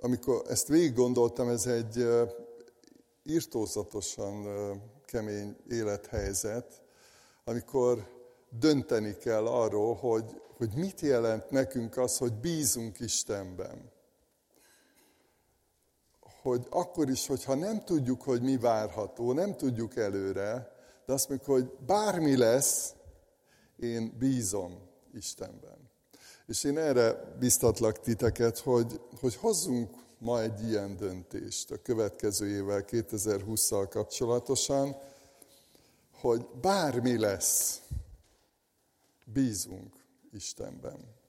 amikor 0.00 0.44
ezt 0.48 0.68
végig 0.68 0.94
gondoltam, 0.94 1.48
ez 1.48 1.66
egy 1.66 2.06
írtózatosan 3.22 4.46
kemény 5.04 5.56
élethelyzet, 5.68 6.82
amikor 7.44 8.08
dönteni 8.48 9.16
kell 9.16 9.46
arról, 9.46 9.94
hogy, 9.94 10.42
hogy 10.56 10.74
mit 10.74 11.00
jelent 11.00 11.50
nekünk 11.50 11.96
az, 11.96 12.18
hogy 12.18 12.32
bízunk 12.32 13.00
Istenben. 13.00 13.90
Hogy 16.42 16.66
akkor 16.70 17.08
is, 17.08 17.26
hogyha 17.26 17.54
nem 17.54 17.84
tudjuk, 17.84 18.22
hogy 18.22 18.42
mi 18.42 18.56
várható, 18.56 19.32
nem 19.32 19.56
tudjuk 19.56 19.96
előre, 19.96 20.71
de 21.06 21.12
azt 21.12 21.28
mondjuk, 21.28 21.50
hogy 21.50 21.70
bármi 21.86 22.36
lesz, 22.36 22.94
én 23.76 24.14
bízom 24.18 24.78
Istenben. 25.14 25.90
És 26.46 26.64
én 26.64 26.78
erre 26.78 27.36
biztatlak 27.38 28.00
titeket, 28.00 28.58
hogy, 28.58 29.00
hogy 29.20 29.36
hozzunk 29.36 29.90
ma 30.18 30.42
egy 30.42 30.68
ilyen 30.68 30.96
döntést 30.96 31.70
a 31.70 31.82
következő 31.82 32.46
évvel, 32.48 32.84
2020-szal 32.86 33.86
kapcsolatosan, 33.90 34.96
hogy 36.12 36.46
bármi 36.60 37.18
lesz, 37.18 37.80
bízunk 39.24 39.94
Istenben. 40.32 41.21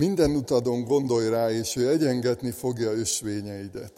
Minden 0.00 0.30
utadon 0.30 0.84
gondolj 0.84 1.28
rá, 1.28 1.50
és 1.50 1.76
ő 1.76 1.88
egyengetni 1.88 2.50
fogja 2.50 2.90
ösvényeidet. 2.90 3.92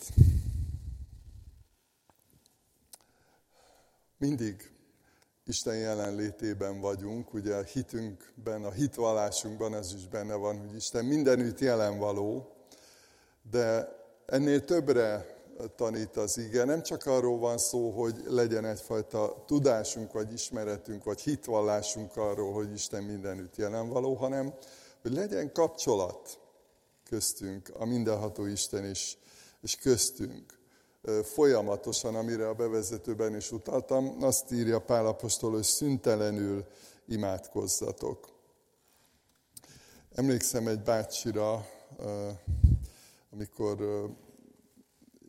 Mindig 4.18 4.71
Isten 5.47 5.76
jelenlétében 5.76 6.80
vagyunk, 6.80 7.35
ugye 7.35 7.54
a 7.54 7.62
hitünkben, 7.62 8.64
a 8.64 8.71
hitvallásunkban 8.71 9.75
ez 9.75 9.94
is 9.94 10.09
benne 10.09 10.35
van, 10.35 10.59
hogy 10.59 10.76
Isten 10.76 11.04
mindenütt 11.04 11.59
jelen 11.59 11.99
való, 11.99 12.56
de 13.50 13.88
ennél 14.26 14.64
többre 14.64 15.26
tanít 15.76 16.16
az 16.16 16.38
ige. 16.38 16.64
Nem 16.64 16.82
csak 16.82 17.06
arról 17.06 17.38
van 17.38 17.59
szó, 17.59 17.90
hogy 17.90 18.14
legyen 18.26 18.64
egyfajta 18.64 19.44
tudásunk, 19.47 20.12
vagy 20.12 20.32
ismeretünk, 20.32 21.04
vagy 21.04 21.21
hitvallásunk 21.21 22.16
arról, 22.16 22.52
hogy 22.52 22.73
Isten 22.73 23.02
mindenütt 23.02 23.56
jelen 23.56 23.88
való, 23.88 24.14
hanem 24.14 24.54
hogy 25.02 25.12
legyen 25.12 25.52
kapcsolat 25.52 26.40
köztünk, 27.04 27.71
a 27.75 27.85
mindenható 27.85 28.44
Isten 28.44 28.85
is, 28.85 29.18
és 29.61 29.76
köztünk 29.76 30.59
folyamatosan, 31.23 32.14
amire 32.14 32.49
a 32.49 32.54
bevezetőben 32.54 33.37
is 33.37 33.52
utaltam, 33.52 34.16
azt 34.21 34.52
írja 34.52 34.78
Pál 34.78 35.06
Apostol, 35.06 35.50
hogy 35.50 35.62
szüntelenül 35.62 36.66
imádkozzatok. 37.06 38.28
Emlékszem 40.14 40.66
egy 40.66 40.82
bácsira, 40.82 41.66
amikor 43.30 44.09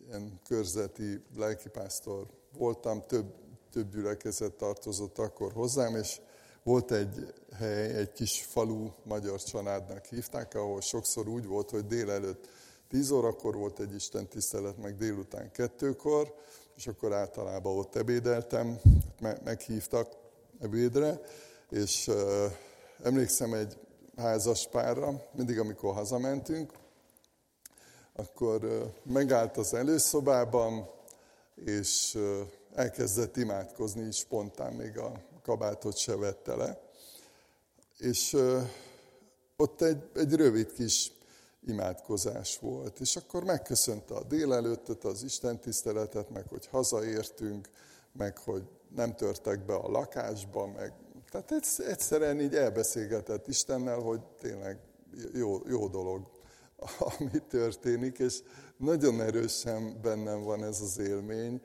ilyen 0.08 0.40
körzeti 0.48 1.24
lelkipásztor 1.36 2.28
voltam, 2.58 3.04
több, 3.08 3.34
több 3.72 3.92
gyülekezet 3.92 4.54
tartozott 4.54 5.18
akkor 5.18 5.52
hozzám, 5.52 5.96
és 5.96 6.22
volt 6.64 6.92
egy 6.92 7.34
hely, 7.58 7.96
egy 7.96 8.12
kis 8.12 8.46
falu 8.50 8.90
magyar 9.04 9.44
családnak 9.44 10.06
hívták, 10.06 10.54
ahol 10.54 10.82
sokszor 10.82 11.28
úgy 11.28 11.46
volt, 11.46 11.70
hogy 11.70 11.88
délelőtt 11.88 12.48
10 12.90 13.12
órakor 13.12 13.56
volt 13.56 13.80
egy 13.80 13.94
Isten 13.94 14.28
tisztelet, 14.28 14.78
meg 14.78 14.98
délután 14.98 15.52
kettőkor, 15.52 16.36
és 16.76 16.88
akkor 16.88 17.14
általában 17.14 17.78
ott 17.78 17.96
ebédeltem, 17.96 18.80
meghívtak 19.44 20.16
ebédre, 20.60 21.22
és 21.70 22.12
emlékszem 23.04 23.54
egy 23.54 23.78
házas 24.16 24.68
párra, 24.68 25.24
mindig 25.32 25.60
amikor 25.60 25.94
hazamentünk, 25.94 26.72
akkor 28.14 28.90
megállt 29.04 29.58
az 29.58 29.74
előszobában, 29.74 30.90
és 31.56 32.20
elkezdett 32.74 33.38
imádkozni, 33.38 34.12
spontán 34.12 34.74
még 34.74 34.98
a 34.98 35.12
kabátot 35.44 35.98
se 35.98 36.16
vette 36.16 36.56
le. 36.56 36.82
És 37.98 38.38
ott 39.58 39.82
egy, 39.82 40.10
egy 40.16 40.34
rövid 40.34 40.74
kis 40.74 41.12
imádkozás 41.66 42.60
volt. 42.60 43.00
És 43.00 43.16
akkor 43.16 43.44
megköszönte 43.44 44.14
a 44.14 44.24
délelőttet, 44.24 45.04
az 45.04 45.24
Isten 45.24 45.60
tiszteletet, 45.60 46.30
meg 46.30 46.48
hogy 46.48 46.68
hazaértünk, 46.68 47.70
meg 48.12 48.38
hogy 48.38 48.64
nem 48.96 49.16
törtek 49.16 49.66
be 49.66 49.74
a 49.74 49.90
lakásba, 49.90 50.68
meg 50.68 50.94
tehát 51.32 51.52
egyszerűen 51.78 52.42
így 52.42 52.56
elbeszélgetett 52.56 53.48
Istennel, 53.48 54.00
hogy 54.00 54.22
tényleg 54.42 54.78
jó, 55.34 55.68
jó 55.68 55.88
dolog, 55.88 56.30
ami 57.20 57.40
történik, 57.50 58.20
és 58.20 58.40
nagyon 58.78 59.22
erősen 59.22 60.02
bennem 60.02 60.44
van 60.44 60.64
ez 60.64 60.82
az 60.82 60.98
élmény, 60.98 61.62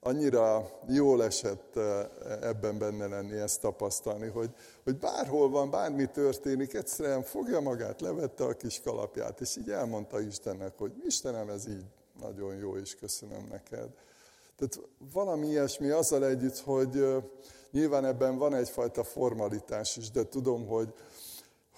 annyira 0.00 0.70
jól 0.88 1.24
esett 1.24 1.76
eh, 1.76 2.06
ebben 2.40 2.78
benne 2.78 3.06
lenni, 3.06 3.36
ezt 3.36 3.60
tapasztalni, 3.60 4.28
hogy, 4.28 4.50
hogy 4.84 4.96
bárhol 4.96 5.50
van, 5.50 5.70
bármi 5.70 6.06
történik, 6.06 6.74
egyszerűen 6.74 7.22
fogja 7.22 7.60
magát, 7.60 8.00
levette 8.00 8.44
a 8.44 8.56
kis 8.56 8.80
kalapját, 8.80 9.40
és 9.40 9.56
így 9.56 9.70
elmondta 9.70 10.20
Istennek, 10.20 10.78
hogy 10.78 10.92
Istenem, 11.06 11.48
ez 11.48 11.68
így 11.68 11.84
nagyon 12.20 12.54
jó, 12.54 12.76
és 12.76 12.94
köszönöm 12.94 13.46
neked. 13.50 13.88
Tehát 14.56 14.88
valami 15.12 15.46
ilyesmi 15.46 15.88
azzal 15.88 16.26
együtt, 16.26 16.58
hogy 16.58 16.98
eh, 16.98 17.22
nyilván 17.70 18.04
ebben 18.04 18.36
van 18.38 18.54
egyfajta 18.54 19.04
formalitás 19.04 19.96
is, 19.96 20.10
de 20.10 20.28
tudom, 20.28 20.66
hogy, 20.66 20.94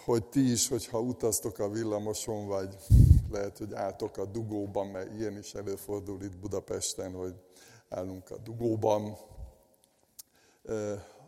hogy 0.05 0.25
ti 0.25 0.51
is, 0.51 0.69
hogyha 0.69 1.01
utaztok 1.01 1.59
a 1.59 1.69
villamoson, 1.69 2.47
vagy 2.47 2.77
lehet, 3.31 3.59
hogy 3.59 3.73
álltok 3.73 4.17
a 4.17 4.25
dugóban, 4.25 4.87
mert 4.87 5.15
ilyen 5.19 5.39
is 5.39 5.55
előfordul 5.55 6.23
itt 6.23 6.37
Budapesten, 6.37 7.13
hogy 7.13 7.35
állunk 7.93 8.31
a 8.31 8.37
dugóban, 8.37 9.17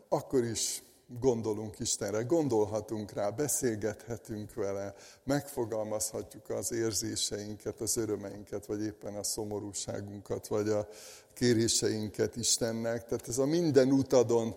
akkor 0.09 0.43
is 0.43 0.83
gondolunk 1.19 1.79
Istenre, 1.79 2.21
gondolhatunk 2.21 3.11
rá, 3.11 3.29
beszélgethetünk 3.29 4.53
vele, 4.53 4.95
megfogalmazhatjuk 5.23 6.49
az 6.49 6.71
érzéseinket, 6.71 7.81
az 7.81 7.97
örömeinket, 7.97 8.65
vagy 8.65 8.83
éppen 8.83 9.15
a 9.15 9.23
szomorúságunkat, 9.23 10.47
vagy 10.47 10.69
a 10.69 10.87
kéréseinket 11.33 12.35
Istennek. 12.35 13.05
Tehát 13.05 13.27
ez 13.27 13.37
a 13.37 13.45
minden 13.45 13.91
utadon 13.91 14.55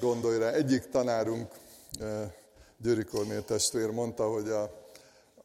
gondolj 0.00 0.38
rá. 0.38 0.50
Egyik 0.50 0.88
tanárunk, 0.88 1.52
Győri 2.78 3.04
Kornél 3.04 3.44
testvér 3.44 3.90
mondta, 3.90 4.28
hogy 4.28 4.48
a, 4.48 4.62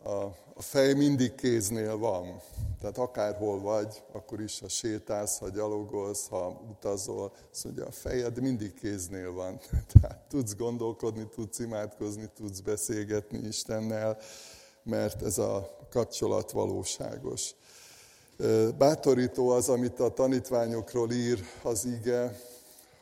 a, 0.09 0.35
a 0.57 0.61
fej 0.61 0.93
mindig 0.93 1.35
kéznél 1.35 1.97
van. 1.97 2.41
Tehát 2.79 2.97
akárhol 2.97 3.61
vagy, 3.61 4.03
akkor 4.11 4.41
is, 4.41 4.59
ha 4.59 4.67
sétálsz, 4.67 5.37
ha 5.37 5.49
gyalogolsz, 5.49 6.27
ha 6.27 6.61
utazol, 6.71 7.33
azt 7.51 7.63
mondja, 7.63 7.85
a 7.85 7.91
fejed 7.91 8.41
mindig 8.41 8.73
kéznél 8.73 9.31
van. 9.31 9.59
Tehát 9.93 10.25
tudsz 10.29 10.55
gondolkodni, 10.55 11.27
tudsz 11.35 11.59
imádkozni, 11.59 12.29
tudsz 12.35 12.59
beszélgetni 12.59 13.47
Istennel, 13.47 14.17
mert 14.83 15.21
ez 15.21 15.37
a 15.37 15.77
kapcsolat 15.89 16.51
valóságos. 16.51 17.55
Bátorító 18.77 19.49
az, 19.49 19.69
amit 19.69 19.99
a 19.99 20.13
tanítványokról 20.13 21.11
ír 21.11 21.39
az 21.63 21.85
ige, 21.85 22.39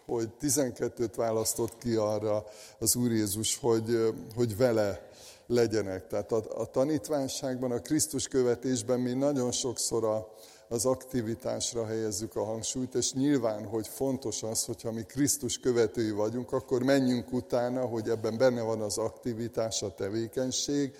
hogy 0.05 0.29
12-t 0.41 1.13
választott 1.15 1.77
ki 1.77 1.95
arra 1.95 2.43
az 2.79 2.95
Úr 2.95 3.11
Jézus, 3.11 3.57
hogy, 3.57 4.13
hogy 4.35 4.57
vele 4.57 5.09
legyenek. 5.47 6.07
Tehát 6.07 6.31
a, 6.31 6.43
a 6.61 6.65
tanítványságban, 6.65 7.71
a 7.71 7.79
Krisztus 7.79 8.27
követésben 8.27 8.99
mi 8.99 9.13
nagyon 9.13 9.51
sokszor 9.51 10.03
a, 10.03 10.33
az 10.67 10.85
aktivitásra 10.85 11.85
helyezzük 11.85 12.35
a 12.35 12.43
hangsúlyt, 12.43 12.95
és 12.95 13.13
nyilván, 13.13 13.65
hogy 13.65 13.87
fontos 13.87 14.43
az, 14.43 14.65
hogyha 14.65 14.91
mi 14.91 15.03
Krisztus 15.03 15.59
követői 15.59 16.11
vagyunk, 16.11 16.51
akkor 16.51 16.83
menjünk 16.83 17.33
utána, 17.33 17.85
hogy 17.85 18.09
ebben 18.09 18.37
benne 18.37 18.61
van 18.61 18.81
az 18.81 18.97
aktivitás, 18.97 19.81
a 19.81 19.93
tevékenység, 19.93 20.95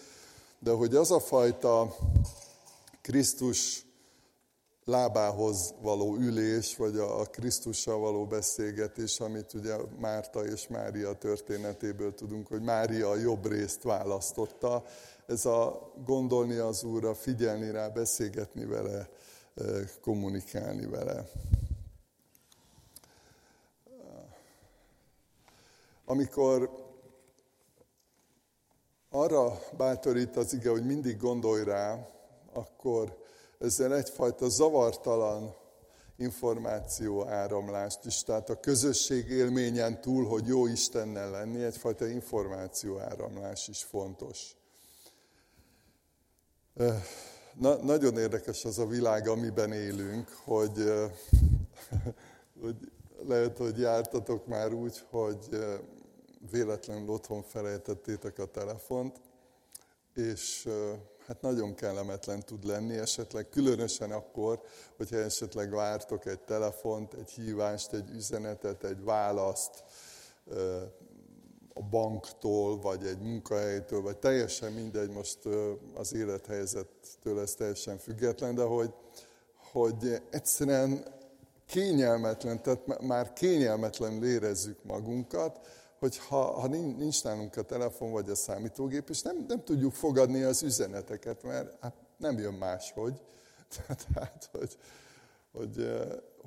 de 0.59 0.71
hogy 0.71 0.95
az 0.95 1.11
a 1.11 1.19
fajta 1.19 1.95
Krisztus 3.01 3.85
lábához 4.85 5.73
való 5.81 6.15
ülés, 6.15 6.75
vagy 6.75 6.97
a 6.97 7.25
Krisztussal 7.25 7.99
való 7.99 8.25
beszélgetés, 8.25 9.19
amit 9.19 9.53
ugye 9.53 9.75
Márta 9.99 10.45
és 10.45 10.67
Mária 10.67 11.13
történetéből 11.13 12.13
tudunk, 12.13 12.47
hogy 12.47 12.61
Mária 12.61 13.09
a 13.09 13.15
jobb 13.15 13.47
részt 13.47 13.83
választotta. 13.83 14.83
Ez 15.25 15.45
a 15.45 15.91
gondolni 16.05 16.55
az 16.55 16.83
Úrra, 16.83 17.13
figyelni 17.13 17.71
rá, 17.71 17.87
beszélgetni 17.87 18.65
vele, 18.65 19.09
kommunikálni 20.01 20.85
vele. 20.85 21.29
Amikor 26.05 26.83
arra 29.09 29.59
bátorít 29.77 30.37
az 30.37 30.53
ige, 30.53 30.69
hogy 30.69 30.85
mindig 30.85 31.17
gondolj 31.17 31.63
rá, 31.63 32.09
akkor 32.53 33.24
ezzel 33.65 33.95
egyfajta 33.95 34.49
zavartalan 34.49 35.55
információ 36.17 37.27
áramlást 37.27 38.05
is, 38.05 38.23
tehát 38.23 38.49
a 38.49 38.59
közösség 38.59 39.29
élményen 39.29 40.01
túl, 40.01 40.25
hogy 40.25 40.47
jó 40.47 40.67
Istennel 40.67 41.29
lenni, 41.29 41.63
egyfajta 41.63 42.07
információ 42.07 42.99
áramlás 42.99 43.67
is 43.67 43.83
fontos. 43.83 44.57
Na, 47.53 47.75
nagyon 47.75 48.17
érdekes 48.17 48.65
az 48.65 48.79
a 48.79 48.85
világ, 48.85 49.27
amiben 49.27 49.71
élünk, 49.71 50.29
hogy, 50.43 50.83
hogy 52.61 52.91
lehet, 53.27 53.57
hogy 53.57 53.77
jártatok 53.77 54.47
már 54.47 54.73
úgy, 54.73 55.03
hogy 55.09 55.37
véletlenül 56.51 57.09
otthon 57.09 57.43
felejtettétek 57.43 58.39
a 58.39 58.45
telefont, 58.45 59.21
és 60.17 60.67
hát 61.27 61.41
nagyon 61.41 61.75
kellemetlen 61.75 62.39
tud 62.39 62.65
lenni, 62.65 62.97
esetleg 62.97 63.49
különösen 63.49 64.11
akkor, 64.11 64.61
hogyha 64.97 65.17
esetleg 65.17 65.71
vártok 65.71 66.25
egy 66.25 66.39
telefont, 66.39 67.13
egy 67.13 67.29
hívást, 67.29 67.93
egy 67.93 68.09
üzenetet, 68.09 68.83
egy 68.83 69.03
választ 69.03 69.83
a 71.73 71.81
banktól, 71.89 72.79
vagy 72.79 73.05
egy 73.05 73.19
munkahelytől, 73.19 74.01
vagy 74.01 74.17
teljesen 74.17 74.71
mindegy, 74.71 75.09
most 75.09 75.39
az 75.93 76.13
élethelyzettől 76.13 77.39
ez 77.39 77.53
teljesen 77.53 77.97
független, 77.97 78.55
de 78.55 78.63
hogy, 78.63 78.93
hogy 79.71 80.21
egyszerűen 80.29 81.05
kényelmetlen, 81.65 82.61
tehát 82.61 83.01
már 83.01 83.33
kényelmetlen 83.33 84.23
érezzük 84.23 84.83
magunkat, 84.83 85.59
hogy 86.05 86.17
ha, 86.17 86.59
ha 86.59 86.67
nincs 86.67 87.23
nálunk 87.23 87.55
a 87.55 87.61
telefon 87.61 88.11
vagy 88.11 88.29
a 88.29 88.35
számítógép, 88.35 89.09
és 89.09 89.21
nem, 89.21 89.45
nem 89.47 89.63
tudjuk 89.63 89.93
fogadni 89.93 90.41
az 90.41 90.63
üzeneteket, 90.63 91.43
mert 91.43 91.77
hát 91.81 91.93
nem 92.17 92.37
jön 92.37 92.53
máshogy. 92.53 93.21
Tehát, 94.13 94.49
hogy, 94.51 94.77
hogy, 95.51 95.91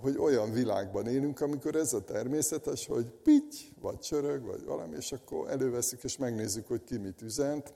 hogy 0.00 0.16
olyan 0.18 0.52
világban 0.52 1.06
élünk, 1.06 1.40
amikor 1.40 1.74
ez 1.74 1.92
a 1.92 2.04
természetes, 2.04 2.86
hogy 2.86 3.10
pitty, 3.10 3.56
vagy 3.80 3.98
csörög, 3.98 4.44
vagy 4.44 4.64
valami, 4.64 4.96
és 4.96 5.12
akkor 5.12 5.50
előveszik, 5.50 6.02
és 6.02 6.16
megnézzük, 6.16 6.66
hogy 6.66 6.84
ki 6.84 6.96
mit 6.96 7.22
üzent. 7.22 7.74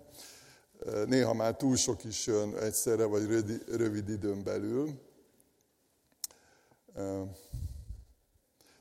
Néha 1.06 1.34
már 1.34 1.56
túl 1.56 1.76
sok 1.76 2.04
is 2.04 2.26
jön 2.26 2.56
egyszerre, 2.56 3.04
vagy 3.04 3.44
rövid 3.68 4.08
időn 4.08 4.42
belül. 4.44 4.90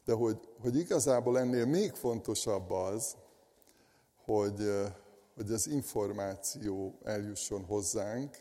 De 0.06 0.14
hogy, 0.14 0.40
hogy 0.60 0.76
igazából 0.76 1.40
ennél 1.40 1.66
még 1.66 1.94
fontosabb 1.94 2.72
az, 2.72 3.16
hogy, 4.26 4.72
hogy 5.36 5.52
az 5.52 5.68
információ 5.68 6.98
eljusson 7.04 7.64
hozzánk, 7.64 8.38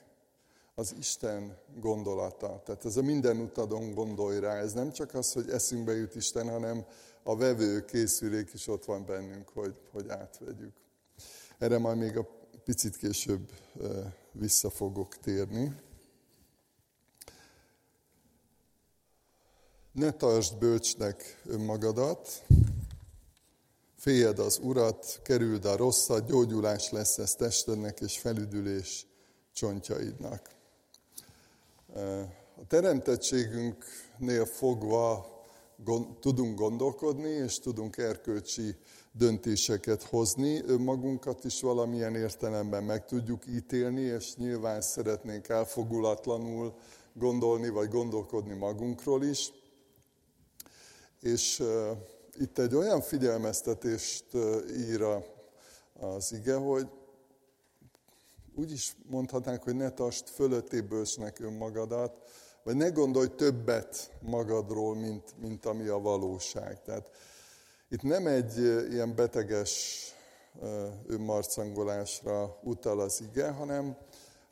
az 0.74 0.94
Isten 0.98 1.58
gondolata. 1.80 2.62
Tehát 2.64 2.84
ez 2.84 2.96
a 2.96 3.02
minden 3.02 3.36
utadon 3.36 3.94
gondolj 3.94 4.40
rá. 4.40 4.54
Ez 4.54 4.72
nem 4.72 4.92
csak 4.92 5.14
az, 5.14 5.32
hogy 5.32 5.50
eszünkbe 5.50 5.92
jut 5.92 6.14
Isten, 6.14 6.48
hanem 6.48 6.84
a 7.22 7.36
vevő 7.36 7.84
készülék 7.84 8.52
is 8.52 8.66
ott 8.66 8.84
van 8.84 9.04
bennünk, 9.06 9.48
hogy, 9.48 9.74
hogy 9.92 10.08
átvegyük. 10.08 10.72
Erre 11.58 11.78
majd 11.78 11.98
még 11.98 12.16
a 12.16 12.28
picit 12.64 12.96
később 12.96 13.50
vissza 14.32 14.70
fogok 14.70 15.16
térni. 15.16 15.76
Ne 19.92 20.10
tartsd 20.10 20.58
bölcsnek 20.58 21.42
önmagadat, 21.46 22.42
féljed 23.96 24.38
az 24.38 24.58
Urat, 24.62 25.20
kerüld 25.22 25.64
a 25.64 25.76
rosszat, 25.76 26.26
gyógyulás 26.26 26.90
lesz 26.90 27.18
ez 27.18 27.34
testednek, 27.34 28.00
és 28.00 28.18
felüdülés 28.18 29.06
csontjaidnak. 29.52 30.50
A 32.56 32.66
teremtettségünknél 32.68 34.44
fogva 34.44 35.26
gond, 35.84 36.06
tudunk 36.20 36.58
gondolkodni, 36.58 37.30
és 37.30 37.58
tudunk 37.58 37.96
erkölcsi 37.96 38.76
döntéseket 39.12 40.02
hozni, 40.02 40.62
önmagunkat 40.66 41.44
is 41.44 41.60
valamilyen 41.60 42.14
értelemben 42.14 42.84
meg 42.84 43.06
tudjuk 43.06 43.46
ítélni, 43.46 44.00
és 44.00 44.36
nyilván 44.36 44.80
szeretnénk 44.80 45.48
elfogulatlanul 45.48 46.74
gondolni, 47.12 47.68
vagy 47.68 47.88
gondolkodni 47.88 48.54
magunkról 48.54 49.24
is. 49.24 49.52
És 51.20 51.62
itt 52.38 52.58
egy 52.58 52.74
olyan 52.74 53.00
figyelmeztetést 53.00 54.24
ír 54.76 55.02
az 56.00 56.32
ige, 56.32 56.54
hogy 56.54 56.88
úgy 58.54 58.72
is 58.72 58.96
mondhatnánk, 59.06 59.62
hogy 59.62 59.76
ne 59.76 59.90
tartsd 59.90 60.28
fölötti 60.28 60.80
bősnek 60.80 61.40
önmagadat, 61.40 62.12
vagy 62.62 62.76
ne 62.76 62.88
gondolj 62.88 63.28
többet 63.28 64.10
magadról, 64.20 64.94
mint, 64.94 65.34
mint 65.40 65.66
ami 65.66 65.86
a 65.86 66.00
valóság. 66.00 66.82
Tehát 66.82 67.10
itt 67.88 68.02
nem 68.02 68.26
egy 68.26 68.58
ilyen 68.90 69.14
beteges 69.14 70.04
önmarcangolásra 71.06 72.58
utal 72.62 73.00
az 73.00 73.20
ige, 73.20 73.50
hanem, 73.50 73.96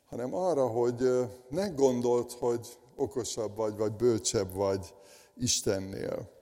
hanem 0.05 0.33
arra, 0.33 0.67
hogy 0.67 1.09
ne 1.49 1.67
gondold, 1.67 2.31
hogy 2.31 2.77
okosabb 2.95 3.55
vagy, 3.55 3.77
vagy 3.77 3.91
bölcsebb 3.91 4.53
vagy 4.53 4.93
Istennél. 5.37 6.38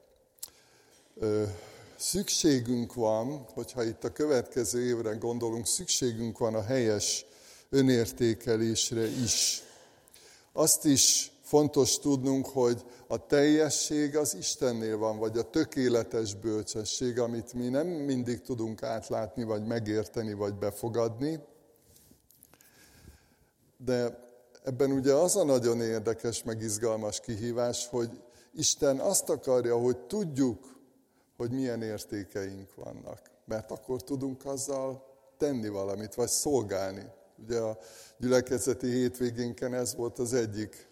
Szükségünk 1.98 2.94
van, 2.94 3.48
hogyha 3.54 3.84
itt 3.84 4.04
a 4.04 4.12
következő 4.12 4.82
évre 4.82 5.14
gondolunk, 5.14 5.66
szükségünk 5.66 6.38
van 6.38 6.56
a 6.56 6.62
helyes 6.62 7.26
önértékelésre 7.70 9.06
is. 9.06 9.64
Azt 10.54 10.86
is 10.86 11.32
fontos 11.42 12.00
tudnunk, 12.00 12.46
hogy 12.46 12.84
a 13.08 13.26
teljesség 13.26 14.18
az 14.18 14.36
Istennél 14.36 14.98
van, 14.98 15.18
vagy 15.18 15.38
a 15.38 15.50
tökéletes 15.50 16.36
bölcsesség, 16.36 17.20
amit 17.20 17.54
mi 17.54 17.68
nem 17.68 17.88
mindig 17.88 18.42
tudunk 18.42 18.84
átlátni, 18.84 19.44
vagy 19.44 19.66
megérteni, 19.66 20.34
vagy 20.34 20.54
befogadni. 20.54 21.40
De 23.78 24.26
ebben 24.64 24.92
ugye 24.92 25.14
az 25.14 25.36
a 25.36 25.44
nagyon 25.44 25.82
érdekes, 25.82 26.44
meg 26.44 26.62
izgalmas 26.62 27.20
kihívás, 27.20 27.88
hogy 27.88 28.10
Isten 28.54 29.00
azt 29.00 29.30
akarja, 29.30 29.78
hogy 29.78 29.98
tudjuk, 29.98 30.77
hogy 31.38 31.52
milyen 31.52 31.82
értékeink 31.82 32.76
vannak. 32.76 33.22
Mert 33.46 33.72
akkor 33.72 34.04
tudunk 34.04 34.46
azzal 34.46 35.06
tenni 35.38 35.68
valamit, 35.68 36.16
vagy 36.16 36.28
szolgálni. 36.28 37.04
Ugye 37.44 37.60
a 37.60 37.78
gyülekezeti 38.18 38.88
hétvégénken 38.88 39.74
ez 39.74 39.96
volt 39.96 40.20
az 40.20 40.34
egyik 40.34 40.90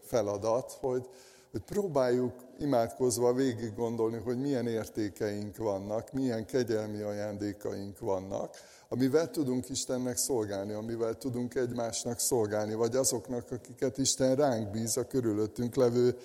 feladat, 0.00 0.72
hogy, 0.72 1.08
hogy 1.50 1.60
próbáljuk 1.60 2.34
imádkozva 2.58 3.32
végig 3.32 3.74
gondolni, 3.74 4.18
hogy 4.18 4.40
milyen 4.40 4.66
értékeink 4.66 5.56
vannak, 5.56 6.12
milyen 6.12 6.46
kegyelmi 6.46 7.00
ajándékaink 7.00 7.98
vannak, 7.98 8.56
amivel 8.88 9.30
tudunk 9.30 9.68
Istennek 9.68 10.16
szolgálni, 10.16 10.72
amivel 10.72 11.14
tudunk 11.14 11.54
egymásnak 11.54 12.18
szolgálni, 12.18 12.74
vagy 12.74 12.96
azoknak, 12.96 13.50
akiket 13.50 13.98
Isten 13.98 14.36
ránk 14.36 14.70
bíz 14.70 14.96
a 14.96 15.06
körülöttünk 15.06 15.74
levő 15.74 16.16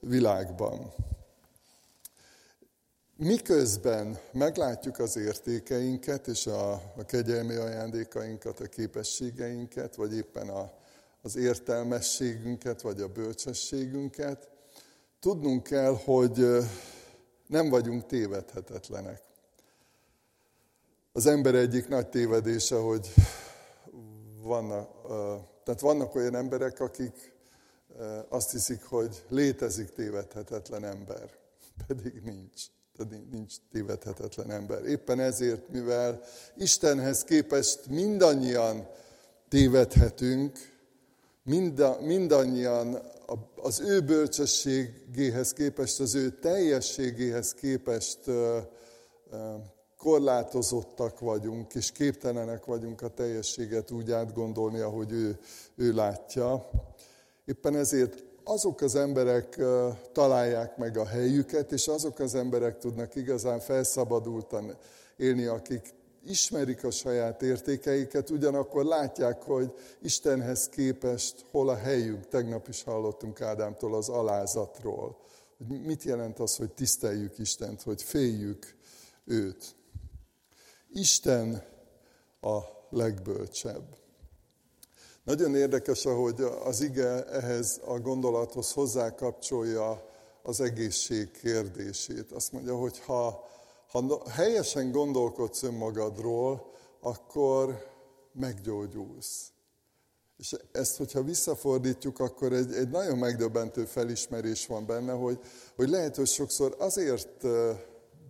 világban. 0.00 0.94
Miközben 3.18 4.18
meglátjuk 4.32 4.98
az 4.98 5.16
értékeinket 5.16 6.26
és 6.26 6.46
a, 6.46 6.72
a 6.72 7.04
kegyelmi 7.06 7.54
ajándékainkat, 7.54 8.60
a 8.60 8.66
képességeinket, 8.66 9.94
vagy 9.94 10.14
éppen 10.14 10.48
a, 10.48 10.72
az 11.22 11.36
értelmességünket, 11.36 12.80
vagy 12.82 13.00
a 13.00 13.08
bölcsességünket, 13.08 14.50
tudnunk 15.20 15.62
kell, 15.62 15.96
hogy 16.04 16.46
nem 17.46 17.68
vagyunk 17.68 18.06
tévedhetetlenek. 18.06 19.22
Az 21.12 21.26
ember 21.26 21.54
egyik 21.54 21.88
nagy 21.88 22.08
tévedése, 22.08 22.76
hogy 22.76 23.14
vannak, 24.42 24.90
tehát 25.64 25.80
vannak 25.80 26.14
olyan 26.14 26.34
emberek, 26.34 26.80
akik 26.80 27.34
azt 28.28 28.50
hiszik, 28.50 28.84
hogy 28.84 29.24
létezik 29.28 29.88
tévedhetetlen 29.92 30.84
ember, 30.84 31.30
pedig 31.86 32.22
nincs 32.22 32.74
nincs 33.30 33.54
tévedhetetlen 33.72 34.50
ember. 34.50 34.84
Éppen 34.84 35.20
ezért, 35.20 35.68
mivel 35.68 36.22
Istenhez 36.56 37.24
képest 37.24 37.86
mindannyian 37.86 38.88
tévedhetünk, 39.48 40.58
mind, 41.42 41.82
mindannyian 42.00 42.98
az 43.56 43.80
ő 43.80 44.00
bölcsességéhez 44.00 45.52
képest, 45.52 46.00
az 46.00 46.14
ő 46.14 46.30
teljességéhez 46.30 47.54
képest 47.54 48.18
korlátozottak 49.96 51.18
vagyunk, 51.18 51.74
és 51.74 51.92
képtelenek 51.92 52.64
vagyunk 52.64 53.02
a 53.02 53.08
teljességet 53.08 53.90
úgy 53.90 54.10
átgondolni, 54.10 54.78
ahogy 54.78 55.12
ő, 55.12 55.38
ő 55.76 55.92
látja. 55.92 56.70
Éppen 57.44 57.76
ezért 57.76 58.24
azok 58.48 58.80
az 58.80 58.94
emberek 58.94 59.60
találják 60.12 60.76
meg 60.76 60.96
a 60.96 61.06
helyüket, 61.06 61.72
és 61.72 61.88
azok 61.88 62.18
az 62.18 62.34
emberek 62.34 62.78
tudnak 62.78 63.14
igazán 63.14 63.60
felszabadultan 63.60 64.76
élni, 65.16 65.44
akik 65.44 65.94
ismerik 66.26 66.84
a 66.84 66.90
saját 66.90 67.42
értékeiket, 67.42 68.30
ugyanakkor 68.30 68.84
látják, 68.84 69.42
hogy 69.42 69.72
Istenhez 70.02 70.68
képest 70.68 71.44
hol 71.50 71.68
a 71.68 71.76
helyünk. 71.76 72.28
Tegnap 72.28 72.68
is 72.68 72.82
hallottunk 72.82 73.40
Ádámtól 73.40 73.94
az 73.94 74.08
alázatról. 74.08 75.16
Hogy 75.58 75.82
mit 75.84 76.02
jelent 76.02 76.38
az, 76.38 76.56
hogy 76.56 76.72
tiszteljük 76.72 77.38
Istent, 77.38 77.82
hogy 77.82 78.02
féljük 78.02 78.76
őt. 79.24 79.74
Isten 80.92 81.62
a 82.40 82.58
legbölcsebb. 82.90 84.05
Nagyon 85.26 85.54
érdekes, 85.54 86.04
ahogy 86.04 86.40
az 86.64 86.80
ige 86.80 87.24
ehhez 87.24 87.80
a 87.84 87.98
gondolathoz 87.98 88.72
hozzákapcsolja 88.72 90.04
az 90.42 90.60
egészség 90.60 91.30
kérdését. 91.30 92.32
Azt 92.32 92.52
mondja, 92.52 92.76
hogy 92.76 92.98
ha, 92.98 93.48
ha 93.90 94.22
helyesen 94.30 94.90
gondolkodsz 94.90 95.62
önmagadról, 95.62 96.72
akkor 97.00 97.86
meggyógyulsz. 98.32 99.52
És 100.36 100.56
ezt, 100.72 100.96
hogyha 100.96 101.22
visszafordítjuk, 101.22 102.18
akkor 102.18 102.52
egy, 102.52 102.72
egy 102.72 102.88
nagyon 102.88 103.18
megdöbbentő 103.18 103.84
felismerés 103.84 104.66
van 104.66 104.86
benne, 104.86 105.12
hogy, 105.12 105.40
hogy 105.76 105.88
lehet, 105.88 106.16
hogy 106.16 106.28
sokszor 106.28 106.74
azért 106.78 107.46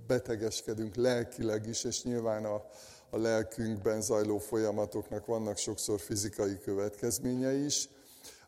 betegeskedünk 0.06 0.94
lelkileg 0.94 1.66
is, 1.66 1.84
és 1.84 2.02
nyilván 2.02 2.44
a, 2.44 2.64
a 3.10 3.16
lelkünkben 3.16 4.00
zajló 4.00 4.38
folyamatoknak 4.38 5.26
vannak 5.26 5.56
sokszor 5.56 6.00
fizikai 6.00 6.58
következményei 6.58 7.64
is, 7.64 7.88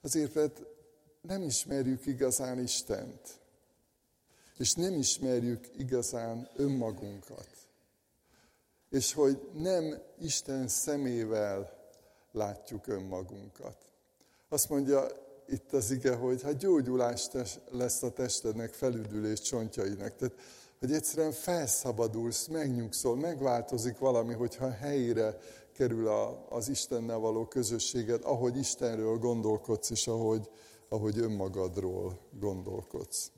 azért, 0.02 0.34
mert 0.34 0.62
nem 1.20 1.42
ismerjük 1.42 2.06
igazán 2.06 2.58
Istent. 2.58 3.40
És 4.58 4.74
nem 4.74 4.94
ismerjük 4.94 5.68
igazán 5.76 6.48
önmagunkat. 6.56 7.48
És 8.90 9.12
hogy 9.12 9.50
nem 9.52 10.02
Isten 10.20 10.68
szemével 10.68 11.76
látjuk 12.32 12.86
önmagunkat. 12.86 13.76
Azt 14.48 14.68
mondja 14.68 15.06
itt 15.48 15.72
az 15.72 15.90
ige, 15.90 16.14
hogy 16.14 16.42
hát 16.42 16.56
gyógyulás 16.56 17.28
lesz 17.70 18.02
a 18.02 18.12
testednek, 18.12 18.72
felüdülés 18.72 19.40
csontjainak. 19.40 20.16
Tehát 20.16 20.34
hogy 20.78 20.92
egyszerűen 20.92 21.32
felszabadulsz, 21.32 22.46
megnyugszol, 22.46 23.16
megváltozik 23.16 23.98
valami, 23.98 24.34
hogyha 24.34 24.70
helyére 24.70 25.38
kerül 25.72 26.08
a, 26.08 26.46
az 26.48 26.68
Istennel 26.68 27.18
való 27.18 27.46
közösséged, 27.46 28.20
ahogy 28.24 28.56
Istenről 28.56 29.18
gondolkodsz, 29.18 29.90
és 29.90 30.06
ahogy, 30.06 30.50
ahogy 30.88 31.18
önmagadról 31.18 32.18
gondolkodsz. 32.40 33.30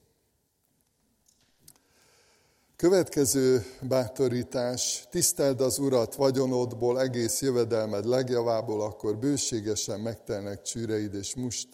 Következő 2.76 3.64
bátorítás, 3.80 5.06
tiszteld 5.10 5.60
az 5.60 5.78
Urat 5.78 6.14
vagyonodból, 6.14 7.00
egész 7.00 7.42
jövedelmed 7.42 8.04
legjavából, 8.04 8.82
akkor 8.82 9.18
bőségesen 9.18 10.00
megtelnek 10.00 10.62
csűreid, 10.62 11.14
és 11.14 11.34
must 11.34 11.68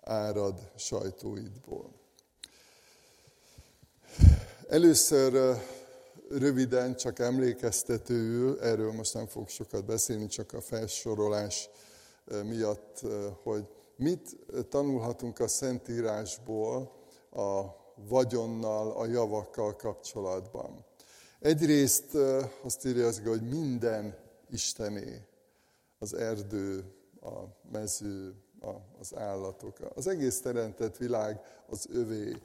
árad 0.00 0.70
sajtóidból. 0.76 1.90
Először 4.68 5.58
röviden, 6.28 6.96
csak 6.96 7.18
emlékeztetőül, 7.18 8.60
erről 8.60 8.92
most 8.92 9.14
nem 9.14 9.26
fogok 9.26 9.48
sokat 9.48 9.84
beszélni, 9.84 10.26
csak 10.26 10.52
a 10.52 10.60
felsorolás 10.60 11.70
miatt, 12.44 13.00
hogy 13.42 13.68
mit 13.96 14.36
tanulhatunk 14.68 15.38
a 15.38 15.48
Szentírásból 15.48 16.92
a 17.30 17.62
vagyonnal, 18.08 18.90
a 18.90 19.06
javakkal 19.06 19.76
kapcsolatban. 19.76 20.84
Egyrészt 21.40 22.14
azt 22.62 22.86
írja 22.86 23.06
az, 23.06 23.22
hogy 23.24 23.48
minden 23.48 24.16
Istené, 24.50 25.20
az 25.98 26.14
erdő, 26.14 26.84
a 27.20 27.40
mező, 27.72 28.34
az 29.00 29.16
állatok, 29.16 29.76
az 29.94 30.06
egész 30.06 30.40
teremtett 30.40 30.96
világ 30.96 31.40
az 31.66 31.86
övé 31.92 32.36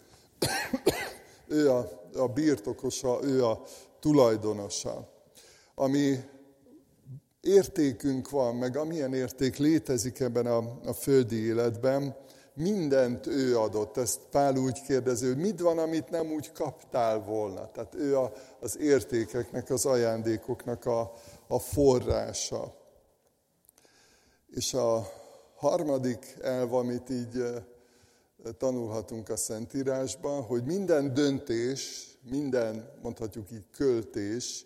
ő 1.49 1.71
a, 1.71 1.89
a 2.13 2.27
birtokosa, 2.27 3.19
ő 3.23 3.45
a 3.45 3.61
tulajdonosa. 3.99 5.09
Ami 5.75 6.19
értékünk 7.41 8.29
van, 8.29 8.55
meg 8.55 8.77
amilyen 8.77 9.13
érték 9.13 9.57
létezik 9.57 10.19
ebben 10.19 10.45
a, 10.45 10.79
a 10.85 10.93
földi 10.93 11.45
életben, 11.45 12.15
mindent 12.53 13.27
ő 13.27 13.57
adott. 13.57 13.97
Ezt 13.97 14.19
Pál 14.31 14.55
úgy 14.55 14.81
kérdezi, 14.81 15.27
hogy 15.27 15.37
mit 15.37 15.59
van, 15.59 15.77
amit 15.77 16.09
nem 16.09 16.31
úgy 16.31 16.51
kaptál 16.51 17.19
volna. 17.19 17.71
Tehát 17.71 17.95
ő 17.95 18.17
a, 18.17 18.31
az 18.59 18.77
értékeknek, 18.77 19.69
az 19.69 19.85
ajándékoknak 19.85 20.85
a, 20.85 21.13
a 21.47 21.59
forrása. 21.59 22.75
És 24.47 24.73
a 24.73 25.07
harmadik 25.55 26.37
elv, 26.41 26.73
amit 26.73 27.09
így 27.09 27.43
tanulhatunk 28.57 29.29
a 29.29 29.35
Szentírásban, 29.35 30.41
hogy 30.41 30.63
minden 30.63 31.13
döntés, 31.13 32.07
minden, 32.29 32.91
mondhatjuk 33.01 33.51
így, 33.51 33.65
költés, 33.71 34.65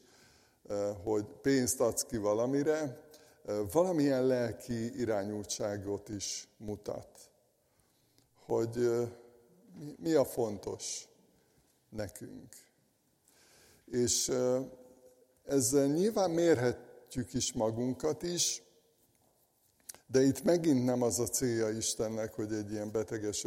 eh, 0.68 0.96
hogy 1.04 1.26
pénzt 1.42 1.80
adsz 1.80 2.04
ki 2.04 2.18
valamire, 2.18 3.08
eh, 3.46 3.58
valamilyen 3.72 4.26
lelki 4.26 5.00
irányultságot 5.00 6.10
is 6.10 6.48
mutat. 6.58 7.32
Hogy 8.46 8.78
eh, 8.78 9.10
mi 9.98 10.14
a 10.14 10.26
fontos 10.26 11.08
nekünk. 11.90 12.54
És 13.86 14.32
ezzel 15.46 15.88
nyilván 15.88 16.32
mérhetjük 16.32 17.34
is 17.34 17.54
magunkat 17.54 18.24
is, 18.24 18.64
de 20.14 20.22
itt 20.22 20.44
megint 20.44 20.86
nem 20.86 21.02
az 21.02 21.20
a 21.20 21.28
célja 21.28 21.70
Istennek, 21.70 22.34
hogy 22.34 22.54
egy 22.54 22.72
ilyen 22.72 22.92
beteges 22.92 23.46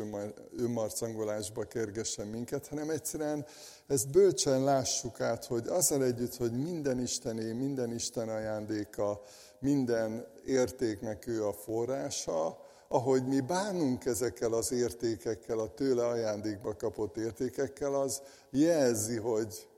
önmarcangolásba 0.58 1.64
kergessen 1.64 2.26
minket, 2.26 2.66
hanem 2.66 2.90
egyszerűen 2.90 3.46
ezt 3.86 4.10
bölcsen 4.10 4.64
lássuk 4.64 5.20
át, 5.20 5.44
hogy 5.44 5.66
azzal 5.66 6.04
együtt, 6.04 6.36
hogy 6.36 6.52
minden 6.52 7.00
Istené, 7.00 7.52
minden 7.52 7.92
Isten 7.92 8.28
ajándéka, 8.28 9.20
minden 9.58 10.26
értéknek 10.44 11.26
ő 11.26 11.46
a 11.46 11.52
forrása, 11.52 12.58
ahogy 12.88 13.26
mi 13.26 13.40
bánunk 13.40 14.04
ezekkel 14.04 14.52
az 14.52 14.72
értékekkel, 14.72 15.58
a 15.58 15.74
tőle 15.74 16.06
ajándékba 16.06 16.76
kapott 16.76 17.16
értékekkel, 17.16 17.94
az 17.94 18.22
jelzi, 18.50 19.16
hogy 19.16 19.68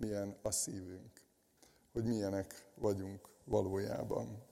milyen 0.00 0.36
a 0.42 0.50
szívünk, 0.50 1.10
hogy 1.92 2.04
milyenek 2.04 2.66
vagyunk 2.74 3.20
valójában. 3.44 4.50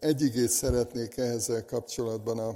Egy 0.00 0.22
igét 0.22 0.48
szeretnék 0.48 1.16
ehhez 1.16 1.52
kapcsolatban, 1.66 2.38
a, 2.38 2.48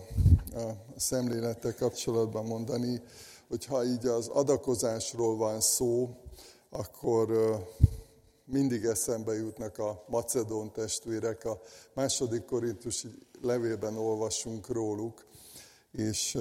a 0.59 0.76
szemlélettel 0.96 1.74
kapcsolatban 1.74 2.44
mondani, 2.44 3.03
hogy 3.48 3.64
ha 3.64 3.85
így 3.85 4.07
az 4.07 4.29
adakozásról 4.29 5.37
van 5.37 5.61
szó, 5.61 6.11
akkor 6.70 7.29
mindig 8.44 8.85
eszembe 8.85 9.35
jutnak 9.35 9.79
a 9.79 10.05
macedón 10.09 10.72
testvérek. 10.72 11.44
A 11.44 11.61
második 11.94 12.44
korintus 12.44 13.07
levélben 13.42 13.96
olvasunk 13.96 14.68
róluk, 14.68 15.26
és 15.92 16.38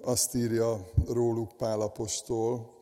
azt 0.00 0.34
írja 0.34 0.90
róluk 1.06 1.56
Pálapostól, 1.56 2.76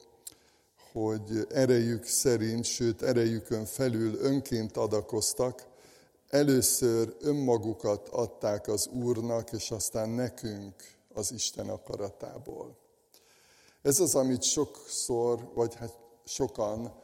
hogy 0.93 1.47
erejük 1.51 2.05
szerint, 2.05 2.65
sőt 2.65 3.03
erejükön 3.03 3.65
felül 3.65 4.15
önként 4.15 4.77
adakoztak, 4.77 5.68
először 6.29 7.17
önmagukat 7.21 8.09
adták 8.09 8.69
az 8.69 8.87
Úrnak, 8.87 9.53
és 9.53 9.71
aztán 9.71 10.09
nekünk 10.09 10.75
az 11.15 11.33
Isten 11.33 11.69
akaratából. 11.69 12.77
Ez 13.83 14.01
az, 14.01 14.15
amit 14.15 14.43
sokszor, 14.43 15.51
vagy 15.55 15.75
hát 15.75 15.99
sokan, 16.25 16.95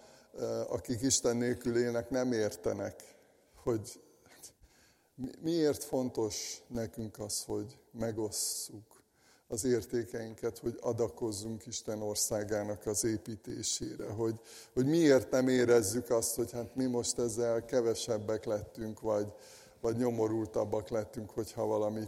akik 0.69 1.03
Isten 1.03 1.37
nélkül 1.37 1.79
élnek, 1.79 2.11
nem 2.11 2.33
értenek, 2.33 3.17
hogy 3.63 4.01
miért 5.41 5.85
fontos 5.85 6.63
nekünk 6.67 7.19
az, 7.19 7.45
hogy 7.45 7.79
megosszuk 7.93 8.94
az 9.49 9.65
értékeinket, 9.65 10.59
hogy 10.59 10.79
adakozzunk 10.81 11.67
Isten 11.67 12.03
országának 12.03 12.87
az 12.87 13.05
építésére, 13.05 14.11
hogy, 14.11 14.35
hogy 14.73 14.87
miért 14.87 15.31
nem 15.31 15.49
érezzük 15.49 16.11
azt, 16.11 16.35
hogy 16.35 16.53
hát 16.53 16.75
mi 16.75 16.87
most 16.87 17.19
ezzel 17.19 17.65
kevesebbek 17.65 18.45
lettünk, 18.45 19.01
vagy, 19.01 19.33
vagy 19.81 19.97
nyomorultabbak 19.97 20.89
lettünk, 20.89 21.31
hogyha 21.31 21.67
valami 21.67 22.03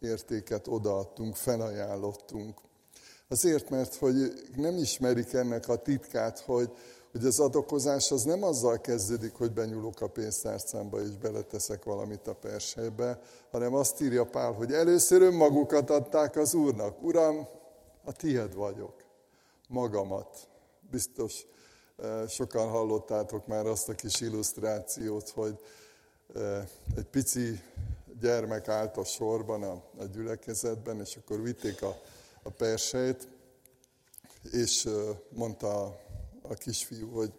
értéket 0.00 0.66
odaadtunk, 0.66 1.36
felajánlottunk. 1.36 2.60
Azért, 3.28 3.70
mert 3.70 3.94
hogy 3.94 4.32
nem 4.56 4.76
ismerik 4.76 5.32
ennek 5.32 5.68
a 5.68 5.76
titkát, 5.76 6.38
hogy, 6.38 6.72
hogy 7.12 7.24
az 7.24 7.40
adokozás 7.40 8.10
az 8.10 8.22
nem 8.22 8.42
azzal 8.42 8.80
kezdődik, 8.80 9.34
hogy 9.34 9.52
benyúlok 9.52 10.00
a 10.00 10.08
pénztárcámba 10.08 11.00
és 11.02 11.16
beleteszek 11.16 11.84
valamit 11.84 12.26
a 12.26 12.34
persejbe, 12.34 13.20
hanem 13.50 13.74
azt 13.74 14.00
írja 14.00 14.24
Pál, 14.24 14.52
hogy 14.52 14.72
először 14.72 15.22
önmagukat 15.22 15.90
adták 15.90 16.36
az 16.36 16.54
Úrnak. 16.54 17.02
Uram, 17.02 17.48
a 18.04 18.12
tied 18.12 18.54
vagyok, 18.54 18.94
magamat. 19.68 20.48
Biztos 20.90 21.46
eh, 21.96 22.28
sokan 22.28 22.68
hallottátok 22.68 23.46
már 23.46 23.66
azt 23.66 23.88
a 23.88 23.94
kis 23.94 24.20
illusztrációt, 24.20 25.28
hogy 25.30 25.58
eh, 26.34 26.68
egy 26.96 27.06
pici 27.06 27.60
gyermek 28.20 28.68
állt 28.68 28.96
a 28.96 29.04
sorban 29.04 29.62
a, 29.62 29.82
a 29.98 30.04
gyülekezetben, 30.04 31.00
és 31.00 31.16
akkor 31.16 31.42
vitték 31.42 31.82
a, 31.82 32.00
a 32.42 32.50
persejt, 32.50 33.28
és 34.52 34.84
eh, 34.84 34.92
mondta 35.28 35.98
a, 36.50 36.54
kisfiú, 36.54 37.10
hogy 37.10 37.32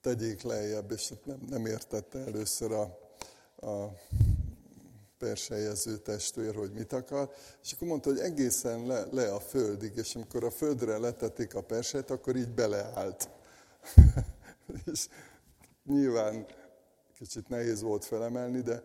tegyék 0.00 0.42
lejjebb, 0.42 0.90
és 0.90 1.12
nem, 1.24 1.38
nem 1.48 1.66
értette 1.66 2.18
először 2.18 2.72
a, 2.72 2.98
a 3.66 3.94
persejező 5.18 5.96
testvér, 5.96 6.54
hogy 6.54 6.72
mit 6.72 6.92
akar, 6.92 7.30
és 7.62 7.72
akkor 7.72 7.88
mondta, 7.88 8.10
hogy 8.10 8.18
egészen 8.18 8.86
le, 8.86 9.06
le 9.10 9.34
a 9.34 9.40
földig, 9.40 9.96
és 9.96 10.14
amikor 10.14 10.44
a 10.44 10.50
földre 10.50 10.98
letették 10.98 11.54
a 11.54 11.62
persejt, 11.62 12.10
akkor 12.10 12.36
így 12.36 12.50
beleállt. 12.50 13.28
és 14.92 15.08
nyilván 15.84 16.46
kicsit 17.18 17.48
nehéz 17.48 17.82
volt 17.82 18.04
felemelni, 18.04 18.60
de, 18.60 18.82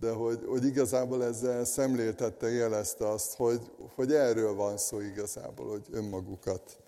de 0.00 0.10
hogy, 0.10 0.44
hogy 0.46 0.64
igazából 0.64 1.24
ezzel 1.24 1.64
szemléltette, 1.64 2.48
jelezte 2.48 3.08
azt, 3.08 3.34
hogy, 3.34 3.70
hogy 3.94 4.12
erről 4.12 4.54
van 4.54 4.76
szó 4.76 5.00
igazából, 5.00 5.70
hogy 5.70 5.86
önmagukat 5.90 6.85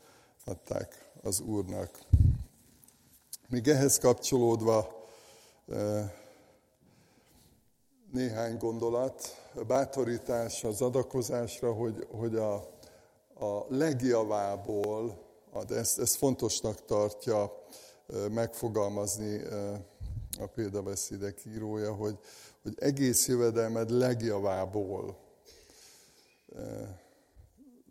adták 0.48 1.10
az 1.22 1.40
Úrnak. 1.40 1.98
Még 3.48 3.68
ehhez 3.68 3.98
kapcsolódva 3.98 5.04
eh, 5.68 6.10
néhány 8.12 8.56
gondolat, 8.56 9.36
bátorítás 9.66 10.64
az 10.64 10.82
adakozásra, 10.82 11.72
hogy, 11.72 12.06
hogy 12.10 12.36
a, 12.36 12.54
a 13.34 13.66
legjavából, 13.68 15.26
ezt, 15.68 15.98
ezt 15.98 16.16
fontosnak 16.16 16.84
tartja 16.84 17.66
megfogalmazni 18.30 19.42
a 20.38 20.46
példabeszédek 20.54 21.44
írója, 21.44 21.94
hogy, 21.94 22.18
hogy 22.62 22.74
egész 22.78 23.28
jövedelmed 23.28 23.90
legjavából. 23.90 25.16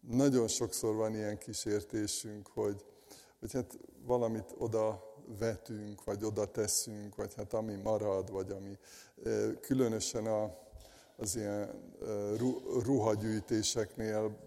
Nagyon 0.10 0.48
sokszor 0.48 0.96
van 0.96 1.16
ilyen 1.16 1.38
kísértésünk, 1.38 2.48
hogy, 2.48 2.86
hogy 3.40 3.54
hát 3.54 3.78
valamit 4.06 4.56
oda 4.58 5.16
vetünk, 5.40 6.04
vagy 6.04 6.24
oda 6.24 6.46
teszünk, 6.46 7.16
vagy 7.16 7.34
hát 7.34 7.54
ami 7.54 7.76
marad, 7.76 8.32
vagy 8.32 8.52
ami 8.52 8.78
különösen 9.62 10.26
a, 10.26 10.58
az 11.16 11.36
ilyen 11.36 11.94
ruhagyűjtéseknél 12.84 14.38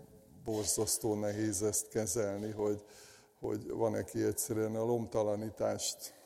borzasztó 0.44 1.14
nehéz 1.14 1.62
ezt 1.62 1.88
kezelni, 1.88 2.50
hogy, 2.50 2.84
hogy 3.38 3.68
van, 3.68 3.94
aki 3.94 4.22
egyszerűen 4.22 4.76
a 4.76 4.84
lomtalanítást 4.84 6.19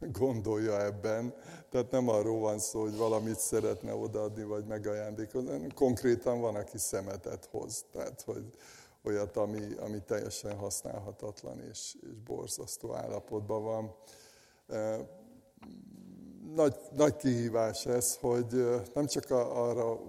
gondolja 0.00 0.84
ebben. 0.84 1.34
Tehát 1.70 1.90
nem 1.90 2.08
arról 2.08 2.40
van 2.40 2.58
szó, 2.58 2.80
hogy 2.80 2.96
valamit 2.96 3.38
szeretne 3.38 3.94
odaadni, 3.94 4.42
vagy 4.42 4.64
megajándékozni, 4.64 5.66
konkrétan 5.74 6.40
van, 6.40 6.54
aki 6.54 6.78
szemetet 6.78 7.48
hoz. 7.50 7.84
Tehát, 7.92 8.22
hogy, 8.22 8.52
olyat, 9.04 9.36
ami, 9.36 9.74
ami 9.80 10.02
teljesen 10.06 10.56
használhatatlan 10.56 11.60
és, 11.70 11.96
és 12.00 12.18
borzasztó 12.24 12.94
állapotban 12.94 13.62
van. 13.62 13.94
Nagy, 16.54 16.76
nagy 16.96 17.16
kihívás 17.16 17.86
ez, 17.86 18.16
hogy 18.16 18.80
nem 18.94 19.06
csak 19.06 19.30
arra 19.30 20.00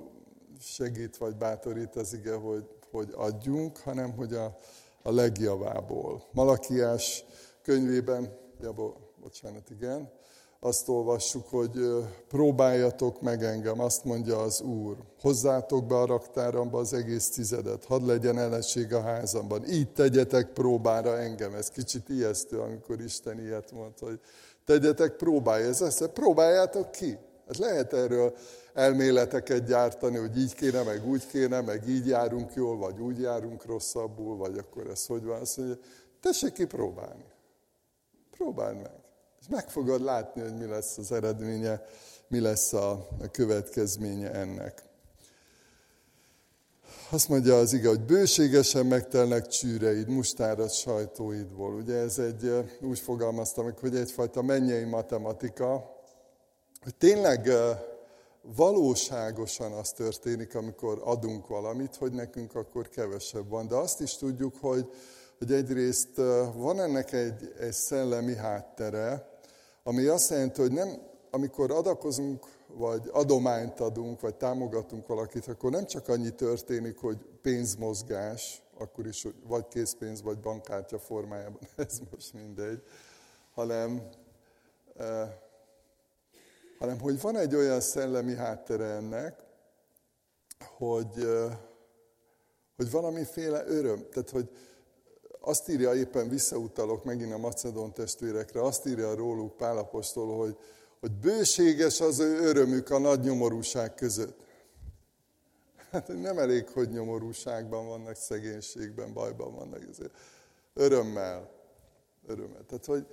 segít 0.59 1.17
vagy 1.17 1.35
bátorít 1.35 1.95
az 1.95 2.13
ige, 2.13 2.33
hogy, 2.33 2.69
hogy 2.91 3.09
adjunk, 3.15 3.77
hanem 3.77 4.11
hogy 4.11 4.33
a, 4.33 4.57
a 5.01 5.11
legjavából. 5.11 6.23
Malakiás 6.31 7.25
könyvében, 7.61 8.37
ja, 8.61 8.73
bocsánat, 9.21 9.69
igen, 9.69 10.11
azt 10.61 10.89
olvassuk, 10.89 11.49
hogy 11.49 11.79
próbáljatok 12.27 13.21
meg 13.21 13.43
engem, 13.43 13.79
azt 13.79 14.03
mondja 14.03 14.37
az 14.37 14.61
Úr. 14.61 14.97
Hozzátok 15.21 15.85
be 15.85 15.95
a 15.95 16.05
raktáramba 16.05 16.79
az 16.79 16.93
egész 16.93 17.29
tizedet, 17.29 17.85
hadd 17.85 18.05
legyen 18.05 18.37
elesség 18.37 18.93
a 18.93 19.01
házamban. 19.01 19.69
Így 19.69 19.91
tegyetek 19.91 20.53
próbára 20.53 21.17
engem. 21.17 21.53
Ez 21.53 21.69
kicsit 21.69 22.09
ijesztő, 22.09 22.59
amikor 22.59 23.01
Isten 23.01 23.39
ilyet 23.39 23.71
mond, 23.71 23.99
hogy 23.99 24.19
tegyetek 24.65 25.15
próbája. 25.15 25.67
Ez 25.67 25.81
ezt, 25.81 26.07
próbáljátok 26.07 26.91
ki. 26.91 27.17
Hát 27.47 27.57
lehet 27.57 27.93
erről 27.93 28.35
elméleteket 28.73 29.65
gyártani, 29.65 30.17
hogy 30.17 30.37
így 30.37 30.55
kéne, 30.55 30.83
meg 30.83 31.07
úgy 31.07 31.27
kéne, 31.27 31.61
meg 31.61 31.87
így 31.87 32.07
járunk 32.07 32.53
jól, 32.53 32.77
vagy 32.77 32.99
úgy 32.99 33.19
járunk 33.19 33.65
rosszabbul, 33.65 34.37
vagy 34.37 34.57
akkor 34.57 34.87
ez 34.87 35.05
hogy 35.05 35.23
van. 35.23 35.39
Azt 35.39 35.57
mondja, 35.57 35.77
tessék 36.21 36.51
ki 36.51 36.65
próbálni. 36.65 37.25
Próbáld 38.31 38.75
meg 38.75 38.98
meg 39.49 39.69
fogod 39.69 40.01
látni, 40.01 40.41
hogy 40.41 40.57
mi 40.57 40.65
lesz 40.65 40.97
az 40.97 41.11
eredménye, 41.11 41.81
mi 42.27 42.39
lesz 42.39 42.73
a, 42.73 43.07
következménye 43.31 44.31
ennek. 44.31 44.83
Azt 47.11 47.29
mondja 47.29 47.57
az 47.57 47.73
ige, 47.73 47.87
hogy 47.87 48.01
bőségesen 48.01 48.85
megtelnek 48.85 49.47
csűreid, 49.47 50.07
mustárad 50.07 50.71
sajtóidból. 50.71 51.73
Ugye 51.73 51.95
ez 51.95 52.19
egy, 52.19 52.69
úgy 52.81 52.99
fogalmaztam 52.99 53.73
hogy 53.79 53.95
egyfajta 53.95 54.41
mennyei 54.41 54.83
matematika, 54.83 55.97
hogy 56.83 56.95
tényleg 56.95 57.51
valóságosan 58.41 59.71
az 59.71 59.91
történik, 59.91 60.55
amikor 60.55 61.01
adunk 61.03 61.47
valamit, 61.47 61.95
hogy 61.95 62.11
nekünk 62.11 62.55
akkor 62.55 62.89
kevesebb 62.89 63.49
van. 63.49 63.67
De 63.67 63.75
azt 63.75 64.01
is 64.01 64.17
tudjuk, 64.17 64.55
hogy, 64.59 64.89
hogy 65.37 65.51
egyrészt 65.51 66.15
van 66.55 66.79
ennek 66.79 67.13
egy, 67.13 67.53
egy 67.59 67.73
szellemi 67.73 68.35
háttere, 68.35 69.38
ami 69.89 70.05
azt 70.05 70.29
jelenti, 70.29 70.61
hogy 70.61 70.71
nem, 70.71 71.01
amikor 71.31 71.71
adakozunk, 71.71 72.45
vagy 72.67 73.09
adományt 73.11 73.79
adunk, 73.79 74.21
vagy 74.21 74.35
támogatunk 74.35 75.07
valakit, 75.07 75.47
akkor 75.47 75.71
nem 75.71 75.85
csak 75.85 76.07
annyi 76.07 76.29
történik, 76.29 76.97
hogy 76.97 77.17
pénzmozgás, 77.41 78.63
akkor 78.77 79.07
is, 79.07 79.27
vagy 79.47 79.67
készpénz, 79.67 80.21
vagy 80.21 80.39
bankkártya 80.39 80.99
formájában, 80.99 81.59
ez 81.87 81.99
most 82.11 82.33
mindegy, 82.33 82.83
hanem, 83.53 84.09
eh, 84.95 85.29
hanem 86.79 86.99
hogy 86.99 87.21
van 87.21 87.35
egy 87.37 87.55
olyan 87.55 87.81
szellemi 87.81 88.35
háttere 88.35 88.85
ennek, 88.85 89.43
hogy, 90.77 91.23
eh, 91.23 91.57
hogy 92.75 92.91
valamiféle 92.91 93.63
öröm, 93.67 94.09
tehát 94.09 94.29
hogy, 94.29 94.49
azt 95.39 95.69
írja 95.69 95.95
éppen, 95.95 96.29
visszautalok 96.29 97.03
megint 97.03 97.33
a 97.33 97.37
macedón 97.37 97.93
testvérekre, 97.93 98.61
azt 98.61 98.85
írja 98.85 99.15
róluk 99.15 99.57
Pálapostól, 99.57 100.37
hogy, 100.37 100.57
hogy 100.99 101.11
bőséges 101.11 102.01
az 102.01 102.19
ő 102.19 102.37
örömük 102.39 102.89
a 102.89 102.99
nagy 102.99 103.19
nyomorúság 103.19 103.93
között. 103.93 104.47
Hát 105.91 106.07
nem 106.07 106.37
elég, 106.37 106.67
hogy 106.69 106.89
nyomorúságban 106.89 107.87
vannak, 107.87 108.15
szegénységben, 108.15 109.13
bajban 109.13 109.55
vannak, 109.55 109.85
ezért 109.89 110.13
örömmel, 110.73 111.51
örömmel. 112.27 112.65
Tehát, 112.67 112.85
hogy 112.85 113.05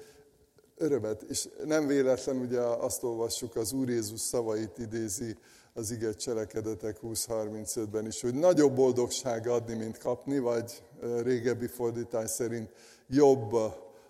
örömet, 0.77 1.23
és 1.23 1.49
nem 1.65 1.87
véletlen, 1.87 2.37
ugye 2.37 2.61
azt 2.61 3.03
olvassuk, 3.03 3.57
az 3.57 3.73
Úr 3.73 3.89
Jézus 3.89 4.21
szavait 4.21 4.79
idézi 4.79 5.37
az 5.77 5.91
ige 5.91 6.13
cselekedetek 6.13 6.99
20.35-ben 7.03 8.07
is, 8.07 8.21
hogy 8.21 8.35
nagyobb 8.35 8.75
boldogság 8.75 9.47
adni, 9.47 9.75
mint 9.75 9.99
kapni, 9.99 10.39
vagy 10.39 10.83
régebbi 11.23 11.67
fordítás 11.67 12.31
szerint 12.31 12.71
jobb 13.09 13.53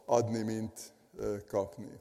adni, 0.05 0.43
mint 0.43 0.73
kapni. 1.49 2.01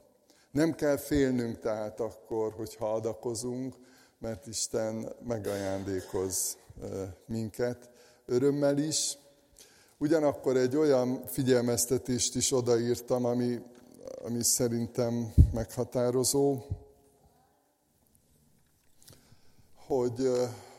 Nem 0.50 0.74
kell 0.74 0.96
félnünk 0.96 1.58
tehát 1.58 2.00
akkor, 2.00 2.52
hogyha 2.52 2.94
adakozunk, 2.94 3.74
mert 4.18 4.46
Isten 4.46 5.12
megajándékoz 5.26 6.56
minket 7.26 7.90
örömmel 8.26 8.78
is. 8.78 9.18
Ugyanakkor 9.98 10.56
egy 10.56 10.76
olyan 10.76 11.26
figyelmeztetést 11.26 12.34
is 12.34 12.52
odaírtam, 12.52 13.24
ami, 13.24 13.62
ami 14.24 14.42
szerintem 14.42 15.32
meghatározó, 15.52 16.58
hogy 19.86 20.26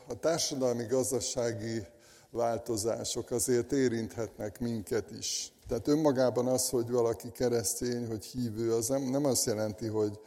a 0.08 0.18
társadalmi-gazdasági 0.20 1.86
változások 2.30 3.30
azért 3.30 3.72
érinthetnek 3.72 4.60
minket 4.60 5.10
is. 5.10 5.52
Tehát 5.68 5.88
önmagában 5.88 6.46
az, 6.46 6.68
hogy 6.68 6.90
valaki 6.90 7.32
keresztény, 7.32 8.06
hogy 8.06 8.24
hívő, 8.24 8.74
az 8.74 8.88
nem, 8.88 9.02
nem 9.02 9.24
azt 9.24 9.46
jelenti, 9.46 9.86
hogy, 9.86 10.20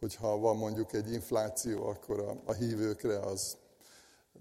hogyha 0.00 0.38
van 0.38 0.56
mondjuk 0.56 0.92
egy 0.92 1.12
infláció, 1.12 1.86
akkor 1.86 2.20
a, 2.20 2.36
a 2.44 2.52
hívőkre 2.52 3.18
az 3.18 3.56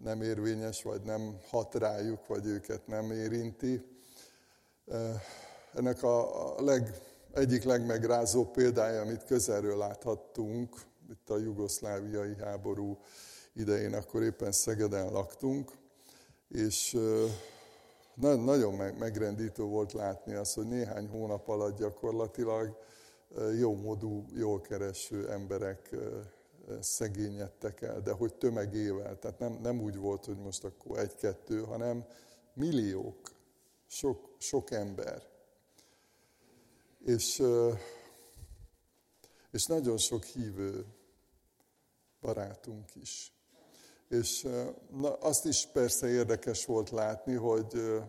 nem 0.03 0.21
érvényes, 0.21 0.83
vagy 0.83 1.01
nem 1.01 1.39
hat 1.49 1.75
rájuk, 1.75 2.27
vagy 2.27 2.45
őket 2.45 2.87
nem 2.87 3.11
érinti. 3.11 3.81
Ennek 5.73 6.03
a 6.03 6.53
leg, 6.57 7.01
egyik 7.33 7.63
legmegrázóbb 7.63 8.51
példája, 8.51 9.01
amit 9.01 9.25
közelről 9.25 9.77
láthattunk, 9.77 10.75
itt 11.09 11.29
a 11.29 11.37
jugoszláviai 11.37 12.35
háború 12.39 12.97
idején, 13.53 13.93
akkor 13.93 14.23
éppen 14.23 14.51
Szegeden 14.51 15.11
laktunk, 15.11 15.71
és 16.47 16.97
nagyon 18.15 18.73
megrendítő 18.73 19.63
volt 19.63 19.93
látni 19.93 20.33
azt, 20.33 20.55
hogy 20.55 20.67
néhány 20.67 21.07
hónap 21.07 21.47
alatt 21.47 21.77
gyakorlatilag 21.77 22.77
jó 23.59 23.75
módú, 23.75 24.25
jól 24.33 24.61
kereső 24.61 25.29
emberek 25.29 25.95
szegényedtek 26.79 27.81
el, 27.81 28.01
de 28.01 28.11
hogy 28.11 28.35
tömegével, 28.35 29.19
tehát 29.19 29.39
nem, 29.39 29.59
nem 29.61 29.81
úgy 29.81 29.95
volt, 29.95 30.25
hogy 30.25 30.37
most 30.37 30.63
akkor 30.63 30.99
egy-kettő, 30.99 31.61
hanem 31.61 32.05
milliók, 32.53 33.31
sok, 33.87 34.35
sok 34.37 34.71
ember. 34.71 35.23
És, 37.05 37.43
és 39.51 39.65
nagyon 39.65 39.97
sok 39.97 40.23
hívő 40.23 40.85
barátunk 42.21 42.95
is. 42.95 43.32
És 44.09 44.47
na, 44.91 45.13
azt 45.13 45.45
is 45.45 45.65
persze 45.65 46.07
érdekes 46.07 46.65
volt 46.65 46.89
látni, 46.89 47.33
hogy 47.33 48.01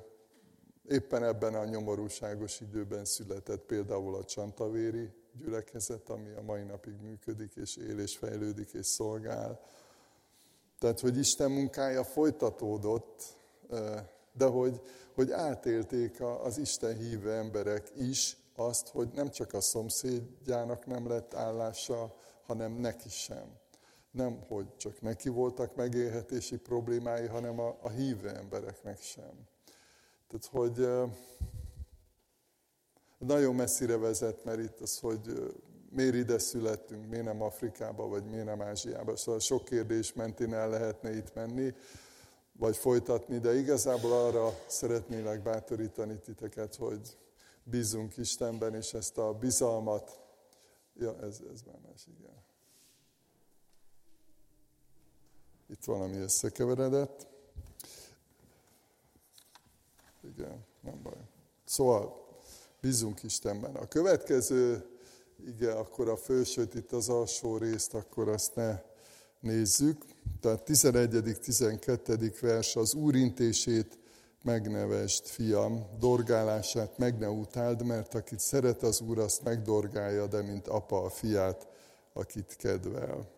éppen 0.88 1.24
ebben 1.24 1.54
a 1.54 1.64
nyomorúságos 1.64 2.60
időben 2.60 3.04
született 3.04 3.60
például 3.60 4.14
a 4.14 4.24
Csantavéri 4.24 5.10
gyülekezet, 5.38 6.08
ami 6.08 6.30
a 6.32 6.42
mai 6.42 6.62
napig 6.62 6.94
működik, 7.00 7.54
és 7.56 7.76
él, 7.76 7.98
és 7.98 8.16
fejlődik, 8.16 8.72
és 8.72 8.86
szolgál. 8.86 9.60
Tehát, 10.78 11.00
hogy 11.00 11.18
Isten 11.18 11.50
munkája 11.50 12.04
folytatódott, 12.04 13.22
de 14.32 14.44
hogy, 14.44 14.80
hogy 15.14 15.30
átélték 15.30 16.20
az 16.20 16.58
Isten 16.58 16.96
hívő 16.96 17.32
emberek 17.32 17.90
is 17.96 18.36
azt, 18.56 18.88
hogy 18.88 19.08
nem 19.08 19.30
csak 19.30 19.52
a 19.52 19.60
szomszédjának 19.60 20.86
nem 20.86 21.08
lett 21.08 21.34
állása, 21.34 22.14
hanem 22.46 22.72
neki 22.72 23.08
sem. 23.08 23.62
Nem, 24.14 24.44
hogy 24.48 24.76
csak 24.76 25.00
neki 25.00 25.28
voltak 25.28 25.74
megélhetési 25.74 26.56
problémái, 26.56 27.26
hanem 27.26 27.60
a, 27.60 27.76
a 27.80 27.88
hívő 27.88 28.28
embereknek 28.28 29.00
sem. 29.00 29.48
Tehát, 30.28 30.46
hogy 30.46 30.88
nagyon 33.18 33.54
messzire 33.54 33.96
vezet, 33.96 34.44
mert 34.44 34.58
itt 34.58 34.80
az, 34.80 34.98
hogy 34.98 35.52
miért 35.90 36.14
ide 36.14 36.38
születtünk, 36.38 37.08
miért 37.08 37.24
nem 37.24 37.42
Afrikába, 37.42 38.08
vagy 38.08 38.24
miért 38.24 38.44
nem 38.44 38.62
Ázsiába. 38.62 39.16
Szóval 39.16 39.40
sok 39.40 39.64
kérdés 39.64 40.12
mentén 40.12 40.54
el 40.54 40.68
lehetne 40.68 41.16
itt 41.16 41.34
menni, 41.34 41.74
vagy 42.52 42.76
folytatni, 42.76 43.38
de 43.38 43.54
igazából 43.54 44.12
arra 44.12 44.58
szeretnélek 44.66 45.42
bátorítani 45.42 46.18
titeket, 46.18 46.74
hogy 46.74 47.18
bízunk 47.62 48.16
Istenben, 48.16 48.74
és 48.74 48.94
ezt 48.94 49.18
a 49.18 49.32
bizalmat, 49.32 50.20
ja, 50.94 51.16
ez, 51.20 51.40
ez 51.52 51.62
már 51.62 51.78
más, 51.88 52.06
igen. 52.18 52.44
Itt 55.74 55.84
valami 55.84 56.16
összekeveredett. 56.16 57.26
Igen, 60.36 60.64
nem 60.80 61.02
baj. 61.02 61.16
Szóval 61.64 62.26
Bízunk 62.80 63.22
Istenben. 63.22 63.74
A 63.74 63.88
következő, 63.88 64.86
igen, 65.46 65.76
akkor 65.76 66.08
a 66.08 66.16
fősőt, 66.16 66.74
itt 66.74 66.92
az 66.92 67.08
alsó 67.08 67.56
részt, 67.56 67.94
akkor 67.94 68.28
azt 68.28 68.54
ne 68.54 68.82
nézzük. 69.40 70.04
Tehát 70.40 70.62
11. 70.62 71.38
12. 71.40 72.32
vers 72.40 72.76
az 72.76 72.94
úrintését 72.94 73.98
megnevest, 74.42 75.28
fiam, 75.28 75.86
dorgálását 75.98 76.98
meg 76.98 77.18
ne 77.18 77.30
utáld, 77.30 77.86
mert 77.86 78.14
akit 78.14 78.40
szeret 78.40 78.82
az 78.82 79.00
Úr, 79.00 79.18
azt 79.18 79.42
megdorgálja, 79.42 80.26
de 80.26 80.42
mint 80.42 80.68
apa 80.68 81.02
a 81.02 81.10
fiát, 81.10 81.68
akit 82.12 82.56
kedvel. 82.56 83.33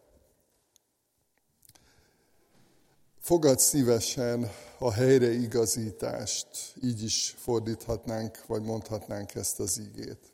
Fogad 3.26 3.58
szívesen 3.58 4.50
a 4.78 4.92
helyreigazítást, 4.92 6.48
így 6.82 7.02
is 7.02 7.34
fordíthatnánk, 7.38 8.46
vagy 8.46 8.62
mondhatnánk 8.62 9.34
ezt 9.34 9.60
az 9.60 9.78
ígét. 9.78 10.32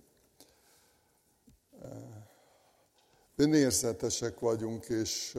Önérzetesek 3.36 4.40
vagyunk, 4.40 4.88
és 4.88 5.38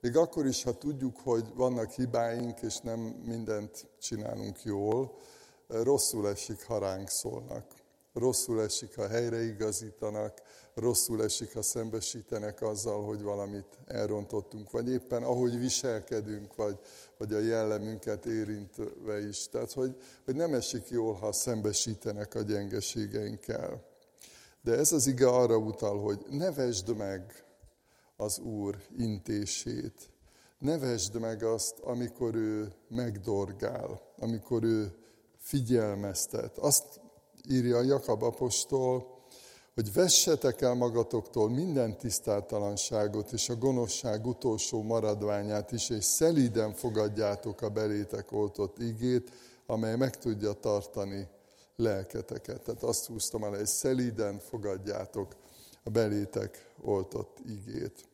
még 0.00 0.16
akkor 0.16 0.46
is, 0.46 0.62
ha 0.62 0.72
tudjuk, 0.72 1.20
hogy 1.20 1.54
vannak 1.54 1.90
hibáink, 1.90 2.60
és 2.60 2.78
nem 2.78 3.00
mindent 3.00 3.86
csinálunk 4.00 4.62
jól, 4.62 5.18
rosszul 5.68 6.28
esik, 6.28 6.64
ha 6.64 6.78
ránk 6.78 7.08
szólnak. 7.08 7.66
Rosszul 8.12 8.62
esik, 8.62 8.96
ha 8.96 9.08
helyreigazítanak, 9.08 10.42
rosszul 10.74 11.22
esik, 11.22 11.52
ha 11.52 11.62
szembesítenek 11.62 12.62
azzal, 12.62 13.04
hogy 13.04 13.22
valamit 13.22 13.78
elrontottunk, 13.86 14.70
vagy 14.70 14.88
éppen 14.88 15.22
ahogy 15.22 15.58
viselkedünk, 15.58 16.54
vagy, 16.54 16.78
vagy 17.18 17.32
a 17.32 17.38
jellemünket 17.38 18.26
érintve 18.26 19.28
is. 19.28 19.48
Tehát, 19.48 19.72
hogy, 19.72 19.96
hogy 20.24 20.34
nem 20.34 20.54
esik 20.54 20.88
jól, 20.88 21.14
ha 21.14 21.32
szembesítenek 21.32 22.34
a 22.34 22.42
gyengeségeinkkel. 22.42 23.84
De 24.62 24.76
ez 24.76 24.92
az 24.92 25.06
ige 25.06 25.28
arra 25.28 25.56
utal, 25.56 26.00
hogy 26.00 26.26
nevesd 26.30 26.96
meg 26.96 27.44
az 28.16 28.38
Úr 28.38 28.76
intését. 28.98 30.10
Nevesd 30.58 31.20
meg 31.20 31.42
azt, 31.42 31.78
amikor 31.78 32.34
ő 32.34 32.72
megdorgál, 32.88 34.00
amikor 34.18 34.62
ő 34.62 34.94
figyelmeztet. 35.36 36.58
Azt 36.58 37.00
írja 37.48 37.82
Jakab 37.82 38.22
apostol, 38.22 39.11
hogy 39.74 39.92
vessetek 39.92 40.60
el 40.60 40.74
magatoktól 40.74 41.50
minden 41.50 41.98
tisztáltalanságot 41.98 43.32
és 43.32 43.48
a 43.48 43.56
gonoszság 43.56 44.26
utolsó 44.26 44.82
maradványát 44.82 45.72
is, 45.72 45.90
és 45.90 46.04
szelíden 46.04 46.74
fogadjátok 46.74 47.60
a 47.62 47.68
belétek 47.68 48.32
oltott 48.32 48.78
igét, 48.78 49.30
amely 49.66 49.96
meg 49.96 50.18
tudja 50.18 50.52
tartani 50.52 51.28
lelketeket. 51.76 52.62
Tehát 52.62 52.82
azt 52.82 53.06
húztam 53.06 53.44
el, 53.44 53.50
hogy 53.50 53.66
szelíden 53.66 54.38
fogadjátok 54.38 55.36
a 55.82 55.90
belétek 55.90 56.72
oltott 56.80 57.38
igét. 57.46 58.08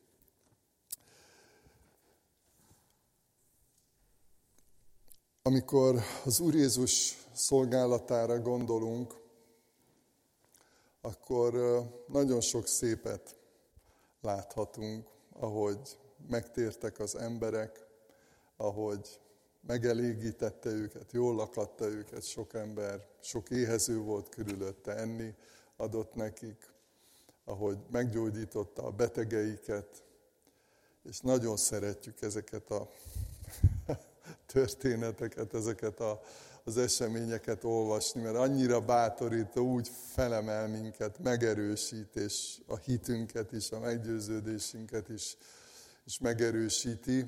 Amikor 5.41 6.01
az 6.25 6.39
Úr 6.39 6.55
Jézus 6.55 7.17
szolgálatára 7.33 8.39
gondolunk, 8.39 9.18
akkor 11.01 11.53
nagyon 12.07 12.41
sok 12.41 12.67
szépet 12.67 13.37
láthatunk, 14.21 15.07
ahogy 15.33 15.97
megtértek 16.27 16.99
az 16.99 17.15
emberek, 17.15 17.87
ahogy 18.57 19.19
megelégítette 19.67 20.69
őket, 20.69 21.11
jól 21.11 21.35
lakatta 21.35 21.85
őket 21.85 22.23
sok 22.23 22.53
ember, 22.53 23.07
sok 23.19 23.49
éhező 23.49 23.97
volt 23.97 24.29
körülötte 24.29 24.95
enni, 24.95 25.35
adott 25.75 26.13
nekik, 26.13 26.73
ahogy 27.45 27.77
meggyógyította 27.91 28.83
a 28.83 28.91
betegeiket, 28.91 30.03
és 31.03 31.19
nagyon 31.19 31.57
szeretjük 31.57 32.21
ezeket 32.21 32.71
a 32.71 32.89
történeteket, 34.53 35.53
ezeket 35.53 35.99
a 35.99 36.21
az 36.69 36.77
eseményeket 36.77 37.63
olvasni, 37.63 38.21
mert 38.21 38.35
annyira 38.35 38.81
bátorító, 38.81 39.73
úgy 39.73 39.91
felemel 40.13 40.67
minket, 40.67 41.19
megerősít, 41.19 42.15
és 42.15 42.57
a 42.67 42.77
hitünket 42.77 43.51
is, 43.51 43.71
a 43.71 43.79
meggyőződésünket 43.79 45.09
is, 45.09 45.37
is 46.05 46.19
megerősíti. 46.19 47.25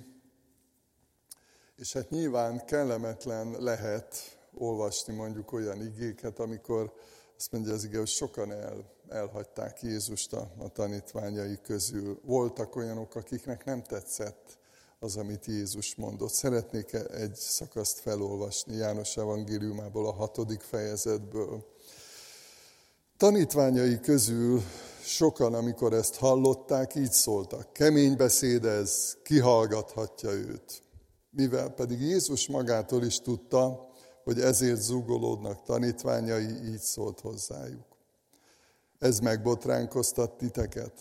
És 1.76 1.94
hát 1.94 2.10
nyilván 2.10 2.66
kellemetlen 2.66 3.56
lehet 3.60 4.16
olvasni 4.54 5.14
mondjuk 5.14 5.52
olyan 5.52 5.82
igéket, 5.82 6.40
amikor 6.40 6.94
azt 7.38 7.52
mondja 7.52 7.74
az 7.74 7.84
ige, 7.84 7.98
hogy 7.98 8.08
sokan 8.08 8.52
el, 8.52 8.94
elhagyták 9.10 9.82
Jézust 9.82 10.34
a, 10.34 10.52
a 10.58 10.68
tanítványai 10.68 11.60
közül. 11.62 12.20
Voltak 12.24 12.76
olyanok, 12.76 13.16
akiknek 13.16 13.66
nem 13.66 13.84
tetszett 13.84 14.60
az, 15.04 15.18
amit 15.18 15.46
Jézus 15.46 15.96
mondott. 15.96 16.32
Szeretnék 16.32 16.94
egy 16.94 17.36
szakaszt 17.36 18.00
felolvasni 18.00 18.76
János 18.76 19.18
evangéliumából, 19.18 20.08
a 20.08 20.12
hatodik 20.12 20.62
fejezetből. 20.62 21.66
Tanítványai 23.18 24.00
közül 24.00 24.62
sokan, 25.04 25.54
amikor 25.54 25.94
ezt 25.94 26.16
hallották, 26.16 26.96
így 26.96 27.12
szóltak. 27.12 27.74
Kemény 27.74 28.16
beszéd 28.16 28.66
ez, 28.66 29.18
kihallgathatja 29.24 30.32
őt. 30.32 30.84
Mivel 31.30 31.70
pedig 31.70 32.02
Jézus 32.02 32.48
magától 32.48 33.04
is 33.04 33.20
tudta, 33.20 33.90
hogy 34.24 34.40
ezért 34.40 34.82
zúgolódnak 34.82 35.64
tanítványai, 35.64 36.72
így 36.72 36.82
szólt 36.82 37.20
hozzájuk. 37.20 37.98
Ez 39.00 39.20
megbotránkoztat 39.20 40.38
titeket. 40.38 40.94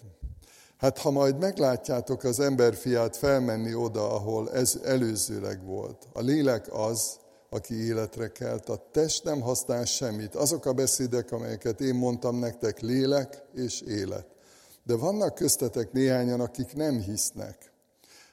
Hát 0.80 0.98
ha 0.98 1.10
majd 1.10 1.38
meglátjátok 1.38 2.24
az 2.24 2.40
emberfiát 2.40 3.16
felmenni 3.16 3.74
oda, 3.74 4.14
ahol 4.14 4.52
ez 4.52 4.80
előzőleg 4.84 5.64
volt, 5.64 6.08
a 6.12 6.20
lélek 6.20 6.66
az, 6.72 7.18
aki 7.50 7.84
életre 7.84 8.32
kelt, 8.32 8.68
a 8.68 8.88
test 8.90 9.24
nem 9.24 9.40
használ 9.40 9.84
semmit. 9.84 10.34
Azok 10.34 10.66
a 10.66 10.72
beszédek, 10.72 11.32
amelyeket 11.32 11.80
én 11.80 11.94
mondtam 11.94 12.38
nektek, 12.38 12.80
lélek 12.80 13.42
és 13.54 13.80
élet. 13.80 14.26
De 14.84 14.96
vannak 14.96 15.34
köztetek 15.34 15.92
néhányan, 15.92 16.40
akik 16.40 16.74
nem 16.74 17.00
hisznek. 17.00 17.72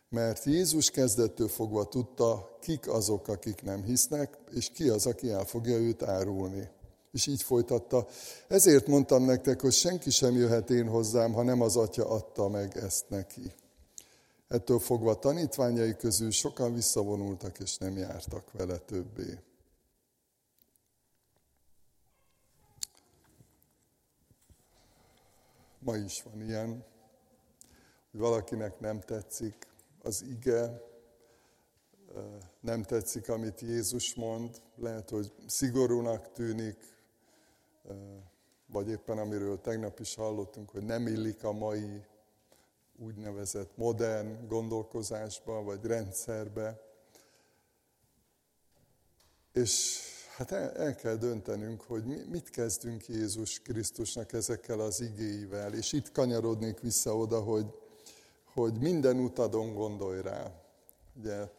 Mert 0.10 0.44
Jézus 0.44 0.90
kezdettől 0.90 1.48
fogva 1.48 1.84
tudta, 1.84 2.58
kik 2.62 2.90
azok, 2.90 3.28
akik 3.28 3.64
nem 3.64 3.84
hisznek, 3.84 4.38
és 4.52 4.70
ki 4.70 4.90
az, 4.90 5.06
aki 5.06 5.30
el 5.30 5.46
fogja 5.46 5.78
őt 5.78 6.04
árulni. 6.04 6.70
És 7.18 7.28
így 7.28 7.44
folytatta. 7.44 8.08
Ezért 8.48 8.88
mondtam 8.88 9.26
nektek, 9.26 9.62
hogy 9.62 9.72
senki 9.72 10.10
sem 10.10 10.36
jöhet 10.36 10.70
én 10.70 10.88
hozzám, 10.88 11.34
ha 11.34 11.44
nem 11.44 11.62
az 11.62 11.78
atya 11.78 12.10
adta 12.10 12.48
meg 12.48 12.78
ezt 12.78 13.10
neki. 13.10 13.54
Ettől 14.48 14.80
fogva 14.80 15.20
tanítványai 15.20 15.96
közül 15.96 16.32
sokan 16.32 16.74
visszavonultak, 16.74 17.60
és 17.60 17.78
nem 17.78 17.98
jártak 17.98 18.52
vele 18.52 18.78
többé. 18.78 19.40
Ma 25.80 25.96
is 25.96 26.24
van 26.24 26.42
ilyen, 26.42 26.86
hogy 28.12 28.20
valakinek 28.20 28.80
nem 28.80 29.00
tetszik 29.00 29.68
az 30.02 30.22
ige, 30.22 30.82
nem 32.60 32.84
tetszik, 32.84 33.30
amit 33.30 33.62
Jézus 33.62 34.16
mond, 34.16 34.62
lehet, 34.76 35.10
hogy 35.10 35.34
szigorúnak 35.48 36.32
tűnik, 36.32 36.97
vagy 38.68 38.90
éppen 38.90 39.18
amiről 39.18 39.62
tegnap 39.62 40.00
is 40.00 40.16
hallottunk, 40.16 40.70
hogy 40.70 40.84
nem 40.84 41.08
illik 41.08 41.44
a 41.44 41.52
mai 41.52 42.06
úgynevezett 43.00 43.78
modern 43.78 44.48
gondolkozásba, 44.48 45.64
vagy 45.64 45.86
rendszerbe. 45.86 46.82
És 49.54 50.02
hát 50.36 50.52
el, 50.52 50.72
el 50.72 50.96
kell 50.96 51.16
döntenünk, 51.16 51.82
hogy 51.82 52.04
mit 52.30 52.50
kezdünk 52.50 53.08
Jézus 53.08 53.62
Krisztusnak 53.62 54.34
ezekkel 54.34 54.80
az 54.80 55.02
igéivel. 55.02 55.74
És 55.74 55.94
itt 55.94 56.12
kanyarodnék 56.12 56.80
vissza 56.80 57.18
oda, 57.18 57.42
hogy, 57.42 57.66
hogy 58.54 58.80
minden 58.80 59.20
utadon 59.20 59.74
gondolj 59.74 60.22
rá. 60.22 60.52
Ugye 61.16 61.50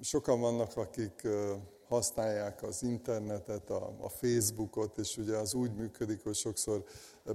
sokan 0.00 0.40
vannak, 0.40 0.76
akik 0.76 1.26
használják 1.88 2.62
az 2.62 2.82
internetet, 2.82 3.70
a, 3.70 3.96
a 4.00 4.08
Facebookot, 4.08 4.98
és 4.98 5.16
ugye 5.16 5.36
az 5.36 5.54
úgy 5.54 5.74
működik, 5.74 6.22
hogy 6.22 6.34
sokszor 6.34 6.84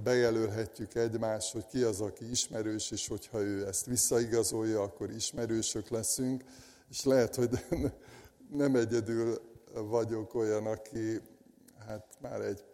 bejelölhetjük 0.02 0.94
egymást, 0.94 1.52
hogy 1.52 1.66
ki 1.66 1.82
az, 1.82 2.00
aki 2.00 2.30
ismerős, 2.30 2.90
és 2.90 3.08
hogyha 3.08 3.40
ő 3.40 3.66
ezt 3.66 3.86
visszaigazolja, 3.86 4.82
akkor 4.82 5.10
ismerősök 5.10 5.88
leszünk. 5.88 6.44
És 6.90 7.04
lehet, 7.04 7.34
hogy 7.34 7.50
nem 8.50 8.74
egyedül 8.76 9.40
vagyok 9.72 10.34
olyan, 10.34 10.66
aki 10.66 11.20
hát 11.86 12.06
már 12.20 12.40
egy 12.40 12.64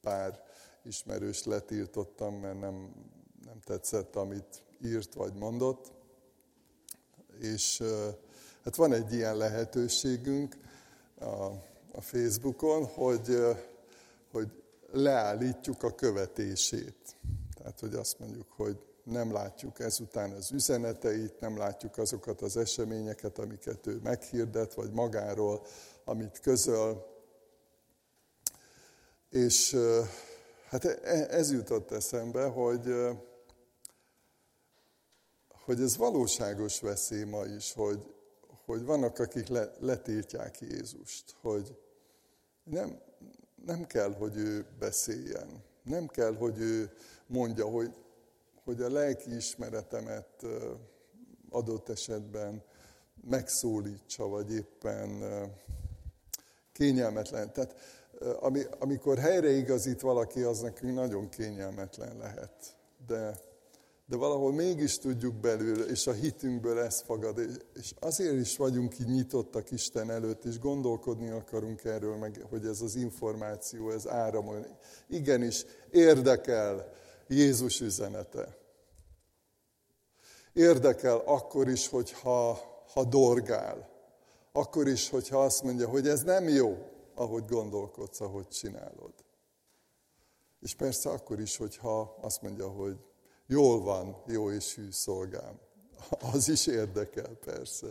pár 0.00 0.42
ismerős 0.84 1.44
letiltottam, 1.44 2.34
mert 2.34 2.60
nem, 2.60 2.94
nem 3.44 3.60
tetszett, 3.60 4.16
amit 4.16 4.62
írt 4.84 5.14
vagy 5.14 5.34
mondott. 5.34 5.92
És 7.40 7.82
hát 8.64 8.76
van 8.76 8.92
egy 8.92 9.12
ilyen 9.12 9.36
lehetőségünk, 9.36 10.56
a, 11.18 11.44
a 11.92 12.00
Facebookon, 12.00 12.84
hogy, 12.84 13.38
hogy 14.32 14.48
leállítjuk 14.92 15.82
a 15.82 15.94
követését. 15.94 17.16
Tehát, 17.54 17.80
hogy 17.80 17.94
azt 17.94 18.18
mondjuk, 18.18 18.52
hogy 18.56 18.78
nem 19.04 19.32
látjuk 19.32 19.80
ezután 19.80 20.30
az 20.30 20.50
üzeneteit, 20.52 21.40
nem 21.40 21.56
látjuk 21.56 21.98
azokat 21.98 22.40
az 22.40 22.56
eseményeket, 22.56 23.38
amiket 23.38 23.86
ő 23.86 24.00
meghirdet, 24.02 24.74
vagy 24.74 24.90
magáról, 24.90 25.66
amit 26.04 26.40
közöl. 26.40 27.06
És 29.30 29.76
hát 30.68 30.84
e, 30.84 31.26
ez 31.30 31.52
jutott 31.52 31.90
eszembe, 31.90 32.44
hogy, 32.44 32.94
hogy 35.64 35.80
ez 35.80 35.96
valóságos 35.96 36.80
veszély 36.80 37.24
ma 37.24 37.44
is, 37.44 37.72
hogy, 37.72 38.13
hogy 38.64 38.84
vannak, 38.84 39.18
akik 39.18 39.48
le, 39.48 39.72
letiltják 39.80 40.60
Jézust, 40.60 41.34
hogy 41.40 41.78
nem, 42.64 43.00
nem 43.64 43.86
kell, 43.86 44.14
hogy 44.14 44.36
ő 44.36 44.66
beszéljen. 44.78 45.62
Nem 45.82 46.06
kell, 46.06 46.36
hogy 46.36 46.58
ő 46.58 46.90
mondja, 47.26 47.66
hogy, 47.66 47.94
hogy 48.64 48.82
a 48.82 48.90
lelki 48.90 49.34
ismeretemet 49.34 50.46
adott 51.50 51.88
esetben 51.88 52.62
megszólítsa, 53.28 54.28
vagy 54.28 54.52
éppen 54.52 55.22
kényelmetlen. 56.72 57.52
Tehát 57.52 57.74
amikor 58.78 59.18
helyreigazít 59.18 60.00
valaki, 60.00 60.42
az 60.42 60.60
nekünk 60.60 60.94
nagyon 60.94 61.28
kényelmetlen 61.28 62.16
lehet. 62.16 62.76
De 63.06 63.34
de 64.06 64.16
valahol 64.16 64.52
mégis 64.52 64.98
tudjuk 64.98 65.34
belül, 65.34 65.82
és 65.82 66.06
a 66.06 66.12
hitünkből 66.12 66.78
ez 66.78 67.00
fagad, 67.00 67.38
és 67.74 67.94
azért 68.00 68.40
is 68.40 68.56
vagyunk 68.56 68.98
így 68.98 69.08
nyitottak 69.08 69.70
Isten 69.70 70.10
előtt, 70.10 70.44
és 70.44 70.58
gondolkodni 70.58 71.30
akarunk 71.30 71.84
erről, 71.84 72.16
meg 72.16 72.44
hogy 72.50 72.66
ez 72.66 72.80
az 72.80 72.94
információ, 72.94 73.90
ez 73.90 74.08
áramol. 74.08 74.66
Igenis, 75.08 75.64
érdekel 75.90 76.92
Jézus 77.28 77.80
üzenete. 77.80 78.56
Érdekel 80.52 81.16
akkor 81.16 81.68
is, 81.68 81.88
hogyha 81.88 82.72
ha 82.92 83.04
dorgál. 83.04 83.88
Akkor 84.52 84.88
is, 84.88 85.10
hogyha 85.10 85.44
azt 85.44 85.62
mondja, 85.62 85.88
hogy 85.88 86.08
ez 86.08 86.22
nem 86.22 86.48
jó, 86.48 86.76
ahogy 87.14 87.44
gondolkodsz, 87.44 88.20
ahogy 88.20 88.48
csinálod. 88.48 89.12
És 90.60 90.74
persze 90.74 91.10
akkor 91.10 91.40
is, 91.40 91.56
hogyha 91.56 92.16
azt 92.20 92.42
mondja, 92.42 92.68
hogy 92.68 92.96
Jól 93.46 93.80
van, 93.82 94.22
jó 94.26 94.50
és 94.50 94.74
hű 94.74 94.90
szolgám. 94.90 95.58
Az 96.32 96.48
is 96.48 96.66
érdekel 96.66 97.30
persze. 97.44 97.86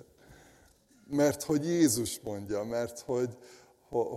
Mert 1.08 1.44
hogy 1.44 1.66
Jézus 1.66 2.20
mondja, 2.20 2.64
mert 2.64 3.00
hogy, 3.00 3.38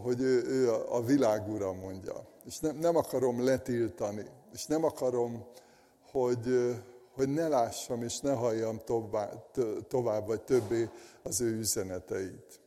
hogy 0.02 0.20
ő, 0.20 0.44
ő 0.44 0.72
a 0.72 1.02
világ 1.02 1.48
ura 1.48 1.72
mondja. 1.72 2.28
És 2.44 2.58
nem, 2.58 2.76
nem 2.76 2.96
akarom 2.96 3.44
letiltani, 3.44 4.24
és 4.52 4.66
nem 4.66 4.84
akarom, 4.84 5.46
hogy, 6.10 6.76
hogy 7.14 7.28
ne 7.28 7.48
lássam 7.48 8.02
és 8.02 8.18
ne 8.20 8.32
halljam 8.32 8.80
tovább, 8.84 9.50
tovább 9.88 10.26
vagy 10.26 10.42
többé 10.42 10.90
az 11.22 11.40
ő 11.40 11.58
üzeneteit. 11.58 12.60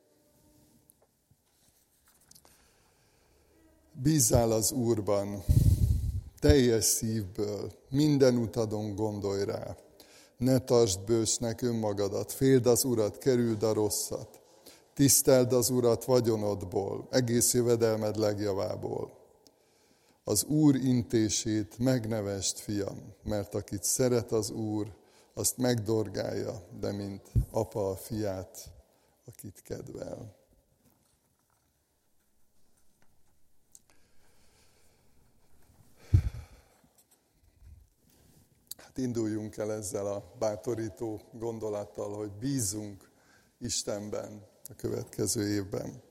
Bízzál 3.92 4.52
az 4.52 4.72
Úrban, 4.72 5.44
teljes 6.40 6.84
szívből, 6.84 7.72
minden 7.90 8.38
utadon 8.38 8.96
gondolj 8.96 9.44
rá. 9.44 9.78
Ne 10.38 10.60
tartsd 10.60 11.02
bősnek 11.02 11.62
önmagadat, 11.62 12.32
féld 12.32 12.66
az 12.66 12.84
Urat, 12.84 13.18
kerüld 13.18 13.64
a 13.64 13.74
rosszat. 13.74 14.42
Tiszteld 14.94 15.54
az 15.54 15.70
Urat 15.70 16.06
vagyonodból, 16.06 17.08
egész 17.12 17.54
jövedelmed 17.54 18.16
legjavából. 18.16 19.18
Az 20.24 20.44
Úr 20.44 20.76
intését 20.76 21.78
megnevest, 21.78 22.60
fiam, 22.60 23.14
mert 23.24 23.56
akit 23.56 23.84
szeret 23.84 24.32
az 24.32 24.50
Úr, 24.50 24.94
azt 25.34 25.58
megdorgálja, 25.58 26.62
de 26.80 26.92
mint 26.92 27.32
apa 27.52 27.90
a 27.90 27.96
fiát, 27.96 28.70
akit 29.26 29.62
kedvel. 29.62 30.39
Induljunk 39.00 39.58
el 39.58 39.72
ezzel 39.72 40.06
a 40.06 40.24
bátorító 40.40 41.22
gondolattal, 41.32 42.16
hogy 42.16 42.32
bízunk 42.32 43.10
Istenben 43.60 44.46
a 44.70 44.76
következő 44.76 45.48
évben. 45.48 46.02